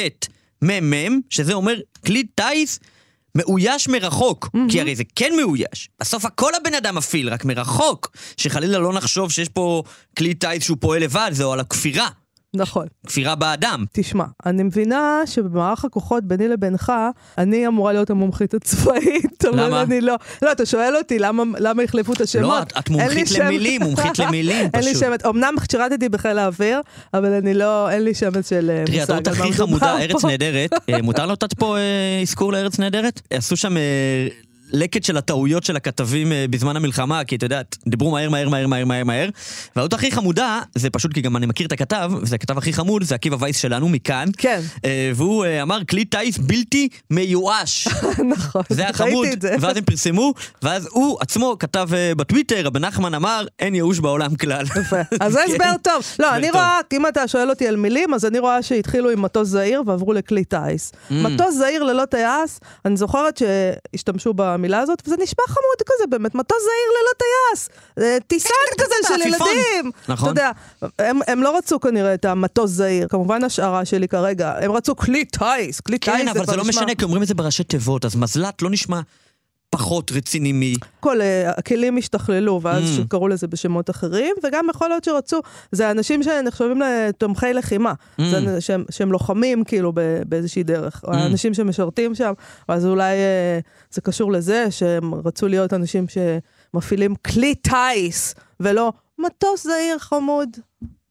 מ"מ, 0.63 1.21
שזה 1.31 1.53
אומר 1.53 1.75
כלי 2.07 2.23
טיס 2.35 2.79
מאויש 3.35 3.89
מרחוק, 3.89 4.47
mm-hmm. 4.47 4.73
כי 4.73 4.81
הרי 4.81 4.97
זה 4.97 5.03
כן 5.17 5.33
מאויש. 5.37 5.89
בסוף 6.01 6.25
הכל 6.25 6.55
הבן 6.55 6.75
אדם 6.75 6.95
מפעיל, 6.95 7.29
רק 7.29 7.45
מרחוק. 7.45 8.17
שחלילה 8.37 8.79
לא 8.79 8.93
נחשוב 8.93 9.33
שיש 9.33 9.49
פה 9.49 9.83
כלי 10.19 10.35
טיס 10.35 10.65
שהוא 10.65 10.77
פועל 10.81 11.03
לבד, 11.03 11.31
זהו 11.33 11.53
על 11.53 11.61
הכפירה. 11.61 12.09
נכון. 12.55 12.87
כפירה 13.07 13.35
באדם. 13.35 13.85
תשמע, 13.93 14.25
אני 14.47 14.63
מבינה 14.63 15.21
שבמערך 15.27 15.85
הכוחות 15.85 16.25
ביני 16.25 16.49
לבינך, 16.49 16.93
אני 17.39 17.67
אמורה 17.67 17.93
להיות 17.93 18.11
המומחית 18.11 18.55
הצבאית, 18.55 19.45
אבל 19.51 19.67
למה? 19.67 19.83
אני 19.83 20.01
לא. 20.01 20.15
לא, 20.43 20.53
אתה 20.53 20.67
שואל 20.67 20.97
אותי 20.97 21.19
למה, 21.19 21.43
למה 21.59 21.83
החליפו 21.83 22.13
את 22.13 22.21
השמות. 22.21 22.45
לא, 22.45 22.63
את- 22.63 22.73
את 22.79 22.91
מומחית 22.91 23.31
למילים, 23.31 23.83
מומחית 23.83 24.19
למילים, 24.19 24.67
אין 24.75 24.85
לי 24.85 24.91
פשוט. 24.91 25.03
שמץ, 25.05 25.25
אמנם 25.27 25.55
שירתתי 25.71 26.09
בחיל 26.09 26.39
האוויר, 26.39 26.81
אבל 27.15 27.33
אני 27.33 27.55
לא, 27.55 27.91
אין 27.91 28.03
לי 28.05 28.15
שמץ 28.15 28.49
של 28.51 28.71
אה, 28.71 28.83
תראי, 28.87 29.01
מושג 29.01 29.13
על 29.29 29.35
מה 29.39 29.45
הכי 29.45 29.53
חמודה. 29.53 29.99
ארץ 29.99 30.25
נהדרת. 30.25 30.71
אה, 30.89 31.03
מותר 31.03 31.27
לתת 31.27 31.55
פה 31.55 31.77
אה, 31.79 31.83
אזכור 32.23 32.53
לארץ 32.53 32.79
נהדרת? 32.79 33.21
עשו 33.31 33.57
שם 33.57 33.75
אה, 34.75 34.79
לקט 34.79 35.05
של 35.05 35.17
הטעויות 35.17 35.65
של 35.65 35.77
הכתבים 35.77 36.33
אה, 36.33 36.45
בזמן 36.51 36.77
המלחמה, 36.77 37.25
כי 37.25 37.37
את 37.37 37.43
יודעת, 37.43 37.77
דיברו 37.89 38.11
מהר, 38.11 38.31
מהר, 38.31 38.49
מהר, 38.49 38.67
מהר, 38.67 38.85
מהר, 38.85 39.05
מהר. 39.05 39.29
והדעות 39.77 39.93
הכי 39.93 40.11
חמודה, 40.11 40.61
זה 40.75 40.91
פשוט 40.91 41.15
כי 41.15 41.21
גם 41.21 41.37
אני 41.37 41.47
מכיר 41.47 41.67
את 41.67 41.73
הכתב, 41.73 42.11
וזה 42.23 42.35
הכתב 42.35 42.59
הכי 42.59 42.73
חמוד, 42.73 43.03
זה 43.03 43.15
עקיבא 43.15 43.37
וייס 43.41 43.57
שלנו 43.57 43.89
מכאן. 43.89 44.29
כן. 44.37 44.61
אה, 44.85 45.11
והוא 45.15 45.45
אה, 45.45 45.63
אמר, 45.63 45.85
כלי 45.91 46.05
טיס 46.05 46.39
בלתי 46.39 46.89
מיואש. 47.11 47.89
נכון, 48.37 48.63
זה 48.69 48.83
היה 48.83 48.93
חמוד, 48.93 49.13
ראיתי 49.13 49.37
את 49.37 49.43
זה. 49.43 49.57
ואז 49.61 49.77
הם 49.77 49.85
פרסמו, 49.85 50.35
ואז 50.63 50.89
הוא 50.91 51.19
עצמו 51.21 51.57
כתב 51.59 51.89
בטוויטר, 52.17 52.61
רבי 52.65 52.79
נחמן 52.79 53.15
אמר, 53.15 53.47
אין 53.59 53.75
ייאוש 53.75 53.99
בעולם 53.99 54.37
כלל. 54.37 54.65
יפה. 54.81 55.01
אז 55.21 55.33
זה 55.33 55.43
הסבר 55.45 55.73
טוב. 55.83 56.03
לא, 56.19 56.37
אני. 56.37 56.51
רואה, 56.51 56.81
אם 56.93 57.07
אתה 57.07 57.29
שואל 57.29 57.51
אותי 57.51 57.69
על 57.69 57.77
מילים, 57.77 58.15
אז 58.15 58.25
אני 58.25 58.39
רואה 58.39 58.63
שהתחילו 58.63 59.11
עם 59.11 59.23
מטוס 59.23 59.49
זעיר 59.49 59.83
ועברו 59.87 60.13
לכלי 60.13 60.45
טיס. 60.45 60.93
Mm. 60.93 61.15
מטוס 61.15 61.55
זעיר 61.55 61.83
ללא 61.83 62.05
טייס, 62.05 62.61
אני 62.85 62.97
זוכרת 62.97 63.37
שהשתמשו 63.37 64.35
במילה 64.65 64.79
הזאת, 64.81 65.03
וזה 65.07 65.17
נשמע 65.23 65.45
חמוד 65.49 65.83
כזה, 65.87 66.05
באמת, 66.11 66.35
מטוס 66.35 66.59
זעיר 66.59 66.91
ללא 66.99 67.11
טייס. 67.19 67.69
אה, 67.99 68.19
טיסן 68.27 68.49
כזה 68.81 68.95
של. 69.09 69.29
ילדים. 69.29 69.91
נכון. 70.09 70.33
אתה 70.33 70.41
יודע, 70.41 70.51
הם- 70.99 71.21
הם 71.27 71.43
לא 71.43 71.57
רצו 71.59 71.81
כנראה 71.81 72.15
את 72.15 72.25
המטוס 72.25 72.71
זעיר, 72.71 73.09
כמובן 73.09 73.45
השערה 73.45 73.85
שלי 73.85 74.09
כרגע, 74.09 74.55
הם 74.61 74.73
רצו 74.73 74.97
כלי 74.97 75.25
טיס, 75.25 75.81
כלי 75.81 75.99
טיס 75.99 76.15
כן, 76.15 76.25
זה 76.25 76.31
אבל 76.31 76.43
כבר 76.45 76.53
זה 76.53 76.57
לא 76.57 76.63
נשמע- 76.65 76.83
משנה, 76.83 76.95
כי 76.95 77.05
אומרים 77.05 77.23
את 77.23 77.29
זה 77.29 77.35
בראשי 77.35 77.65
תיבות, 77.65 78.05
אז 78.05 78.17
מזל"ט 78.17 78.63
לא 78.63 78.71
נשמע 78.71 79.01
פחות 79.77 80.13
רציני 80.13 80.53
מ... 80.53 80.61
כל 81.01 81.21
אה, 81.21 81.51
הכלים 81.51 81.97
השתכללו, 81.97 82.61
ואז 82.63 83.01
Mm. 83.01 83.09
קראו 83.09 83.29
לזה 83.29 83.47
בשמות 83.47 83.91
אחרים, 83.91 84.35
וגם 84.45 84.67
יכול 84.71 84.89
להיות 84.89 85.05
שרצו, 85.05 85.41
זה 85.73 85.91
אנשים 85.91 86.23
שנחשבים 86.23 86.81
לתומכי 86.81 87.53
לחימה. 87.53 87.93
Mm. 87.93 88.23
זה 88.25 88.61
שהם, 88.61 88.85
שהם 88.91 89.13
לוחמים 89.13 89.65
כאילו 89.65 89.93
באיזושהי 90.29 90.63
דרך. 90.63 91.05
Mm. 91.05 91.17
האנשים 91.17 91.55
שמשרתים 91.55 92.15
שם, 92.15 92.33
אז 92.69 92.87
אולי 92.87 93.15
אה, 93.15 93.59
זה 93.91 94.01
קשור 94.01 94.33
לזה 94.33 94.67
שהם 94.71 95.15
רצו 95.15 95.49
להיות 95.49 95.73
אנשים 95.73 96.07
שמפעילים 96.09 97.15
כלי 97.15 97.55
טיס, 97.55 98.35
ולא 98.61 98.93
מטוס 99.19 99.65
זעיר 99.65 99.99
חמוד, 99.99 100.49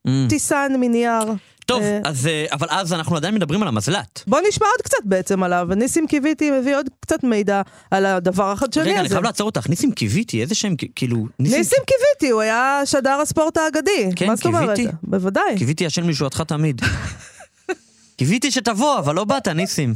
Mm. 0.08 0.30
טיסן 0.30 0.72
מנייר. 0.80 1.24
טוב, 1.66 1.82
אה, 1.82 2.00
אז, 2.04 2.28
אה, 2.28 2.46
אבל 2.52 2.68
אז 2.70 2.94
אנחנו 2.94 3.16
עדיין 3.16 3.36
מדברים 3.36 3.62
על 3.62 3.68
המזל"ט. 3.68 4.22
בוא 4.28 4.40
נשמע 4.48 4.68
עוד 4.68 4.82
קצת 4.82 4.98
בעצם 5.04 5.44
עליו, 5.44 5.68
ניסים 5.76 6.08
קיוויתי 6.08 6.52
מביא 6.52 6.76
עוד 6.76 6.90
קצת 7.00 7.24
מידע 7.24 7.62
על 7.92 8.06
הדבר 8.06 8.52
החדשני 8.52 8.84
הזה. 8.84 8.92
רגע, 8.92 9.00
אני 9.00 9.10
חייב 9.10 9.24
לעצור 9.24 9.46
אותך. 9.46 9.70
ניסים 9.70 9.92
קיוויתי, 9.92 10.42
איזה 10.42 10.56
שם, 10.56 10.74
כאילו... 10.96 11.28
ניסים 11.40 11.80
קיוויתי, 11.86 12.30
הוא 12.34 12.42
היה 12.42 12.82
שדר 12.86 13.20
הספורט 13.22 13.58
האגדי. 13.58 14.10
כן, 14.16 14.28
מה 14.28 14.36
זאת 14.36 14.46
אומרת? 14.46 14.80
בוודאי. 15.04 15.58
קיוויתי 15.58 15.86
השם 15.86 16.10
משועתך 16.10 16.42
תמיד. 16.42 16.82
קיוויתי 18.18 18.52
שתבוא, 18.52 19.00
אבל 19.00 19.16
לא 19.16 19.24
באת, 19.24 19.48
ניסים. 19.48 19.94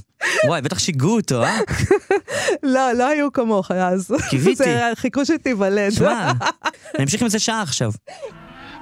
וואי, 0.47 0.61
בטח 0.61 0.79
שיגעו 0.79 1.15
אותו, 1.15 1.43
אה? 1.43 1.59
לא, 2.63 2.91
לא 2.91 3.07
היו 3.07 3.31
כמוך 3.33 3.71
אז. 3.71 4.11
קיוויתי. 4.29 4.63
חיכו 4.95 5.25
שתיוולד. 5.25 5.91
שמע, 5.91 6.31
אני 6.95 7.03
אמשיך 7.03 7.21
עם 7.21 7.29
זה 7.29 7.39
שעה 7.39 7.61
עכשיו. 7.61 7.91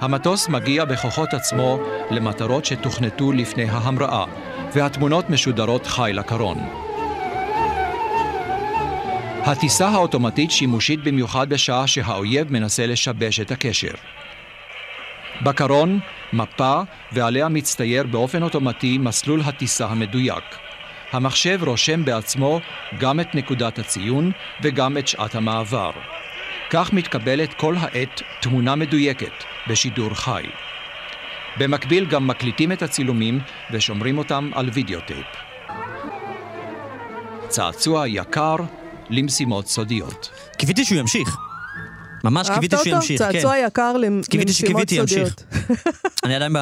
המטוס 0.00 0.48
מגיע 0.48 0.84
בכוחות 0.84 1.34
עצמו 1.34 1.78
למטרות 2.10 2.64
שתוכנתו 2.64 3.32
לפני 3.32 3.64
ההמראה, 3.64 4.24
והתמונות 4.72 5.30
משודרות 5.30 5.86
חי 5.86 6.10
לקרון. 6.14 6.58
הטיסה 9.44 9.88
האוטומטית 9.88 10.50
שימושית 10.50 11.04
במיוחד 11.04 11.48
בשעה 11.48 11.86
שהאויב 11.86 12.52
מנסה 12.52 12.86
לשבש 12.86 13.40
את 13.40 13.50
הקשר. 13.50 13.92
בקרון, 15.42 16.00
מפה, 16.32 16.80
ועליה 17.12 17.48
מצטייר 17.48 18.06
באופן 18.06 18.42
אוטומטי 18.42 18.98
מסלול 18.98 19.40
הטיסה 19.44 19.86
המדויק. 19.86 20.44
המחשב 21.12 21.60
רושם 21.62 22.04
בעצמו 22.04 22.60
גם 22.98 23.20
את 23.20 23.34
נקודת 23.34 23.78
הציון 23.78 24.32
וגם 24.62 24.98
את 24.98 25.08
שעת 25.08 25.34
המעבר. 25.34 25.90
כך 26.70 26.92
מתקבלת 26.92 27.54
כל 27.54 27.74
העת 27.78 28.22
תמונה 28.42 28.76
מדויקת 28.76 29.44
בשידור 29.68 30.14
חי. 30.14 30.42
במקביל 31.58 32.06
גם 32.06 32.26
מקליטים 32.26 32.72
את 32.72 32.82
הצילומים 32.82 33.40
ושומרים 33.70 34.18
אותם 34.18 34.50
על 34.54 34.70
videotape. 34.72 35.26
צעצוע 37.48 38.08
יקר 38.08 38.56
למשימות 39.10 39.66
סודיות. 39.66 40.30
קיוויתי 40.58 40.84
שהוא 40.84 40.98
ימשיך. 40.98 41.45
ממש 42.30 42.50
קיוויתי 42.50 42.76
שהוא? 42.76 42.94
ימשיך, 42.94 43.22
כן. 43.22 43.32
צעצוע 43.32 43.58
יקר 43.58 43.96
למ- 43.96 44.22
קיוויתי 44.28 44.50
למשימות 44.50 44.88
שקיוויתי 44.88 44.94
ימשיך. 44.94 45.28
סודיות. 45.28 45.44
אני 46.24 46.34
עדיין 46.34 46.52
ב... 46.52 46.56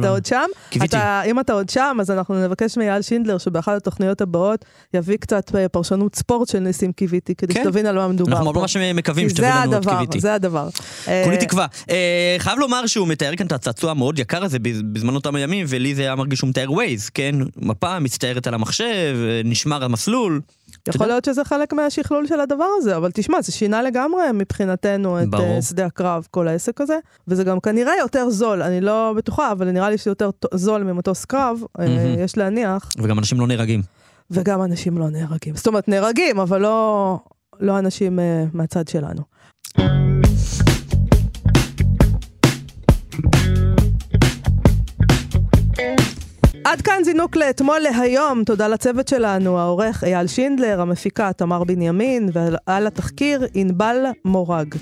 אתה 0.00 0.08
עוד 0.08 0.26
שם? 0.26 0.44
קיוויתי. 0.70 0.96
אם 1.30 1.40
אתה 1.40 1.52
עוד 1.52 1.68
שם, 1.68 1.96
אז 2.00 2.10
אנחנו 2.10 2.44
נבקש 2.46 2.76
מאייל 2.78 3.02
שינדלר 3.02 3.38
שבאחת 3.38 3.76
התוכניות 3.76 4.20
הבאות 4.20 4.64
יביא 4.94 5.16
קצת 5.16 5.54
אה, 5.56 5.68
פרשנות 5.68 6.14
ספורט 6.16 6.48
של 6.48 6.58
ניסים 6.58 6.92
קיוויתי, 6.92 7.34
כדי 7.34 7.54
כן. 7.54 7.62
שתבין 7.64 7.86
על 7.86 7.96
מה 7.96 8.08
מדובר 8.08 8.32
אנחנו. 8.38 8.52
ממש 8.52 8.76
מקווים 8.76 9.28
זה 9.28 9.42
לנו 9.42 9.70
את 9.72 9.76
הדבר, 9.76 9.92
קיוויתי. 9.92 10.20
זה 10.20 10.34
הדבר. 10.34 10.68
אה, 11.08 11.22
כולי 11.24 11.36
תקווה. 11.36 11.66
אה, 11.90 12.36
חייב 12.38 12.58
לומר 12.58 12.86
שהוא 12.86 13.08
מתאר 13.08 13.36
כאן 13.36 13.46
את 13.46 13.52
הצעצוע 13.52 13.90
המאוד 13.90 14.18
יקר 14.18 14.44
הזה 14.44 14.58
בז- 14.58 14.82
בזמן 14.92 15.14
אותם 15.14 15.34
הימים, 15.34 15.66
ולי 15.68 15.94
זה 15.94 16.02
היה 16.02 16.14
מרגיש 16.14 16.38
שהוא 16.38 16.50
מתאר 16.50 16.72
ווייז, 16.72 17.08
כן? 17.08 17.34
מפה 17.56 17.98
מצטיירת 17.98 18.46
על 18.46 18.54
המחשב, 18.54 18.84
אה, 19.16 19.40
נשמר 19.44 19.84
המסלול. 19.84 20.40
יכול 20.88 21.06
להיות 21.06 21.24
שזה 21.24 21.44
חלק 21.44 21.72
מהשכלול 21.72 22.26
של 22.26 22.40
הדבר 22.40 22.64
הזה, 22.78 22.96
אבל 22.96 23.10
תשמע, 23.14 23.42
זה 23.42 23.52
שינה 23.52 23.82
לגמרי 23.82 24.22
מבחינתנו 24.34 24.89
את 25.22 25.28
ברור. 25.30 25.46
אה, 25.46 25.62
שדה 25.62 25.86
הקרב, 25.86 26.26
כל 26.30 26.48
העסק 26.48 26.80
הזה, 26.80 26.98
וזה 27.28 27.44
גם 27.44 27.60
כנראה 27.60 27.92
יותר 27.98 28.30
זול, 28.30 28.62
אני 28.62 28.80
לא 28.80 29.14
בטוחה, 29.16 29.52
אבל 29.52 29.70
נראה 29.70 29.90
לי 29.90 29.98
שזה 29.98 30.10
יותר 30.10 30.30
זול 30.54 30.82
ממטוס 30.82 31.24
קרב, 31.24 31.58
מהמם. 31.78 32.18
יש 32.18 32.36
להניח, 32.36 32.88
וגם 32.98 33.18
אנשים 33.18 33.40
לא 33.40 33.46
נהרגים. 33.46 33.82
וגם 34.30 34.62
אנשים 34.62 34.98
לא 34.98 35.10
נהרגים. 35.10 35.56
זאת 35.56 35.66
אומרת, 35.66 35.88
נהרגים, 35.88 36.40
אבל 36.40 36.60
לא, 36.60 37.18
לא 37.60 37.78
אנשים 37.78 38.18
אה, 38.18 38.44
מהצד 38.52 38.88
שלנו. 38.88 39.22
עד 46.64 46.80
כאן 46.80 47.04
זינוק 47.04 47.36
לאתמול 47.36 47.78
להיום, 47.78 48.44
תודה 48.44 48.68
לצוות 48.68 49.08
שלנו, 49.08 49.58
העורך 49.58 50.04
אייל 50.04 50.26
שינדלר, 50.26 50.80
המפיקה 50.80 51.32
תמר 51.32 51.64
בנימין, 51.64 52.28
ועל 52.32 52.86
התחקיר 52.86 53.46
ענבל 53.54 53.96
מורג. 54.24 54.74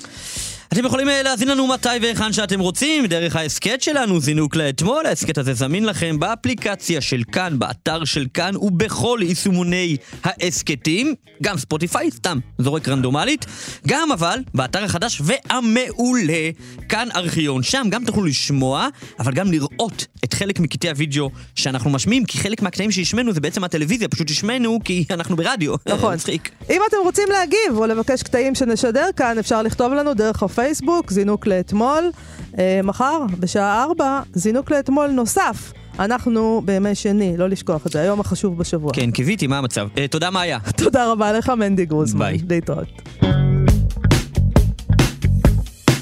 אתם 0.72 0.84
יכולים 0.84 1.08
אה, 1.08 1.22
להאזין 1.22 1.48
לנו 1.48 1.66
מתי 1.66 1.88
והיכן 2.02 2.32
שאתם 2.32 2.60
רוצים, 2.60 3.06
דרך 3.06 3.36
ההסכת 3.36 3.82
שלנו, 3.82 4.20
זינוק 4.20 4.56
לאתמול. 4.56 5.06
ההסכת 5.06 5.38
הזה 5.38 5.54
זמין 5.54 5.84
לכם 5.84 6.18
באפליקציה 6.18 7.00
של 7.00 7.22
כאן, 7.32 7.58
באתר 7.58 8.04
של 8.04 8.26
כאן 8.34 8.56
ובכל 8.56 9.20
יישומוני 9.22 9.96
ההסכתים. 10.24 11.14
גם 11.42 11.58
ספוטיפיי, 11.58 12.10
סתם 12.10 12.38
זורק 12.58 12.88
רנדומלית. 12.88 13.46
גם 13.86 14.12
אבל, 14.12 14.38
באתר 14.54 14.84
החדש 14.84 15.22
והמעולה, 15.24 16.50
כאן 16.88 17.08
ארכיון. 17.16 17.62
שם 17.62 17.86
גם 17.90 18.04
תוכלו 18.04 18.24
לשמוע, 18.24 18.88
אבל 19.20 19.32
גם 19.32 19.52
לראות 19.52 20.06
את 20.24 20.34
חלק 20.34 20.60
מקטעי 20.60 20.90
הוידאו 20.90 21.30
שאנחנו 21.54 21.90
משמיעים, 21.90 22.24
כי 22.24 22.38
חלק 22.38 22.62
מהקטעים 22.62 22.90
שהשמענו 22.90 23.32
זה 23.32 23.40
בעצם 23.40 23.64
הטלוויזיה, 23.64 24.08
פשוט 24.08 24.30
השמענו 24.30 24.78
כי 24.84 25.04
אנחנו 25.10 25.36
ברדיו. 25.36 25.74
נכון. 25.86 26.14
מצחיק. 26.18 26.50
אם 26.70 26.80
אתם 26.88 26.96
רוצים 27.04 27.28
להגיב 27.32 27.78
או 27.78 27.86
לבקש 27.86 28.22
קטעים 28.22 28.54
שנשדר 28.54 29.06
כאן, 29.16 29.38
אפשר 29.38 29.62
לכתוב 29.62 29.92
לנו 29.92 30.14
דרך 30.14 30.42
הפייסבוק, 30.58 31.10
זינוק 31.10 31.46
לאתמול. 31.46 32.10
אה, 32.58 32.80
מחר, 32.84 33.24
בשעה 33.40 33.84
4, 33.84 34.20
זינוק 34.34 34.70
לאתמול 34.70 35.10
נוסף. 35.10 35.72
אנחנו 35.98 36.62
בימי 36.64 36.94
שני, 36.94 37.36
לא 37.36 37.48
לשכוח 37.48 37.86
את 37.86 37.92
זה, 37.92 38.00
היום 38.00 38.20
החשוב 38.20 38.58
בשבוע. 38.58 38.92
כן, 38.92 39.10
קיוויתי, 39.10 39.46
מה 39.46 39.58
המצב? 39.58 39.88
אה, 39.98 40.08
תודה, 40.08 40.30
מאיה. 40.30 40.58
תודה 40.84 41.12
רבה 41.12 41.32
לך, 41.32 41.48
מנדי 41.48 41.86
גרוזמן. 41.86 42.26
ביי. 42.26 42.38
להתראות. 42.48 42.88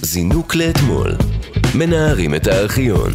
זינוק 0.02 0.54
לאתמול. 0.54 1.12
מנערים 1.74 2.34
את 2.34 2.46
הארכיון. 2.46 3.10